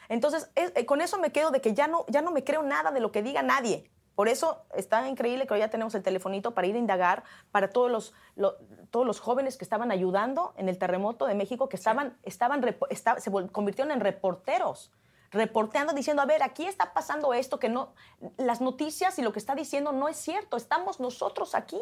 Entonces, 0.10 0.50
eh, 0.56 0.86
con 0.86 1.02
eso 1.02 1.18
me 1.18 1.32
quedo 1.32 1.50
de 1.50 1.60
que 1.60 1.74
ya 1.74 1.88
no, 1.88 2.06
ya 2.08 2.22
no 2.22 2.32
me 2.32 2.44
creo 2.44 2.62
nada 2.62 2.92
de 2.92 3.00
lo 3.00 3.12
que 3.12 3.24
diga 3.24 3.42
nadie. 3.42 3.90
Por 4.16 4.28
eso 4.28 4.62
está 4.76 5.08
increíble 5.08 5.48
que 5.48 5.54
hoy 5.54 5.60
ya 5.60 5.70
tenemos 5.70 5.96
el 5.96 6.04
telefonito 6.04 6.52
para 6.52 6.68
ir 6.68 6.76
a 6.76 6.78
indagar 6.78 7.24
para 7.52 7.70
todos 7.70 7.90
los, 8.36 8.54
todos 8.92 9.06
los 9.06 9.20
jóvenes 9.20 9.58
que 9.58 9.64
estaban 9.64 9.92
ayudando 9.92 10.54
en 10.56 10.70
el 10.70 10.78
terremoto 10.78 11.26
de 11.26 11.34
México, 11.34 11.68
que 11.68 11.78
estaban, 11.78 12.16
estaban 12.24 12.64
se 13.18 13.32
convirtieron 13.52 13.92
en 13.92 14.00
reporteros, 14.00 14.92
reporteando, 15.32 15.94
diciendo, 15.94 16.22
a 16.22 16.26
ver, 16.26 16.44
aquí 16.44 16.66
está 16.68 16.94
pasando 16.94 17.34
esto, 17.34 17.60
que 17.60 17.70
no, 17.70 17.94
las 18.38 18.62
noticias 18.62 19.18
y 19.18 19.24
lo 19.24 19.34
que 19.34 19.40
está 19.40 19.56
diciendo 19.56 19.92
no 19.92 20.08
es 20.08 20.18
cierto, 20.18 20.58
estamos 20.58 21.00
nosotros 21.00 21.56
aquí. 21.56 21.82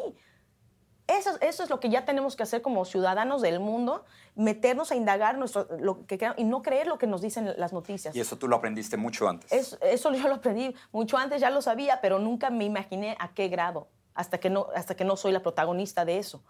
Eso, 1.08 1.36
es 1.40 1.68
lo 1.68 1.80
que 1.80 1.90
ya 1.90 2.04
tenemos 2.04 2.36
que 2.36 2.44
hacer 2.44 2.62
como 2.62 2.84
ciudadanos 2.84 3.42
del 3.42 3.60
mundo, 3.60 4.04
meternos 4.34 4.92
a 4.92 4.94
indagar 4.94 5.36
nuestro, 5.36 5.66
lo 5.78 6.06
que 6.06 6.18
y 6.36 6.44
no 6.44 6.62
creer 6.62 6.86
lo 6.86 6.96
que 6.98 7.06
nos 7.06 7.20
dicen 7.20 7.52
las 7.56 7.72
noticias. 7.72 8.14
Y 8.14 8.20
eso 8.20 8.38
tú 8.38 8.48
lo 8.48 8.56
aprendiste 8.56 8.96
mucho 8.96 9.28
antes. 9.28 9.52
eso 9.52 10.12
yo 10.12 10.28
lo 10.28 10.36
aprendí 10.36 10.74
mucho 10.92 11.18
antes, 11.18 11.40
ya 11.40 11.50
lo 11.50 11.60
sabía, 11.60 12.00
pero 12.00 12.18
nunca 12.18 12.50
me 12.50 12.64
imaginé 12.64 13.16
a 13.18 13.34
qué 13.34 13.48
grado, 13.48 13.88
hasta 14.14 14.38
que 14.38 14.48
no, 14.48 14.68
hasta 14.74 14.94
que 14.94 15.04
no 15.04 15.16
soy 15.16 15.32
la 15.32 15.42
protagonista 15.42 16.04
de 16.04 16.18
eso. 16.18 16.42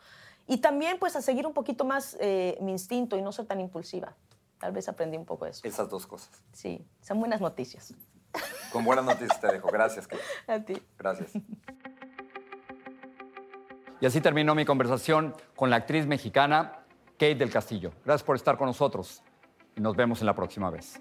Y 0.47 0.59
también 0.59 0.99
pues 0.99 1.17
a 1.17 1.23
seguir 1.23 1.47
un 1.47 1.55
poquito 1.55 1.85
más 1.85 2.17
eh, 2.21 2.59
mi 2.61 2.73
instinto 2.73 3.17
y 3.17 3.23
no 3.23 3.33
ser 3.33 3.47
tan 3.47 3.61
impulsiva. 3.61 4.15
Tal 4.59 4.73
vez 4.73 4.89
aprendí 4.89 5.17
un 5.17 5.25
poco 5.25 5.47
eso. 5.47 5.67
Esas 5.67 5.89
dos 5.89 6.07
cosas. 6.07 6.31
Sí, 6.53 6.85
son 7.01 7.19
buenas 7.19 7.41
noticias. 7.41 7.95
Con 8.71 8.85
buenas 8.85 9.05
noticias 9.05 9.41
te 9.41 9.49
dejo. 9.49 9.69
Gracias. 9.69 10.09
A 10.47 10.61
ti. 10.61 10.81
Gracias. 10.99 11.33
Y 14.03 14.07
así 14.07 14.21
terminó 14.21 14.57
mi 14.57 14.65
conversación 14.65 15.33
con 15.55 15.71
la 15.71 15.77
actriz 15.77 16.09
mexicana 16.09 16.73
Kate 17.13 17.37
del 17.37 17.51
Castillo. 17.51 17.93
Gracias 18.05 18.25
por 18.25 18.35
estar 18.35 18.59
con 18.59 18.67
nosotros 18.67 19.23
y 19.77 19.81
nos 19.81 19.95
vemos 19.95 20.19
en 20.19 20.27
la 20.27 20.35
próxima 20.35 20.71
vez. 20.71 21.01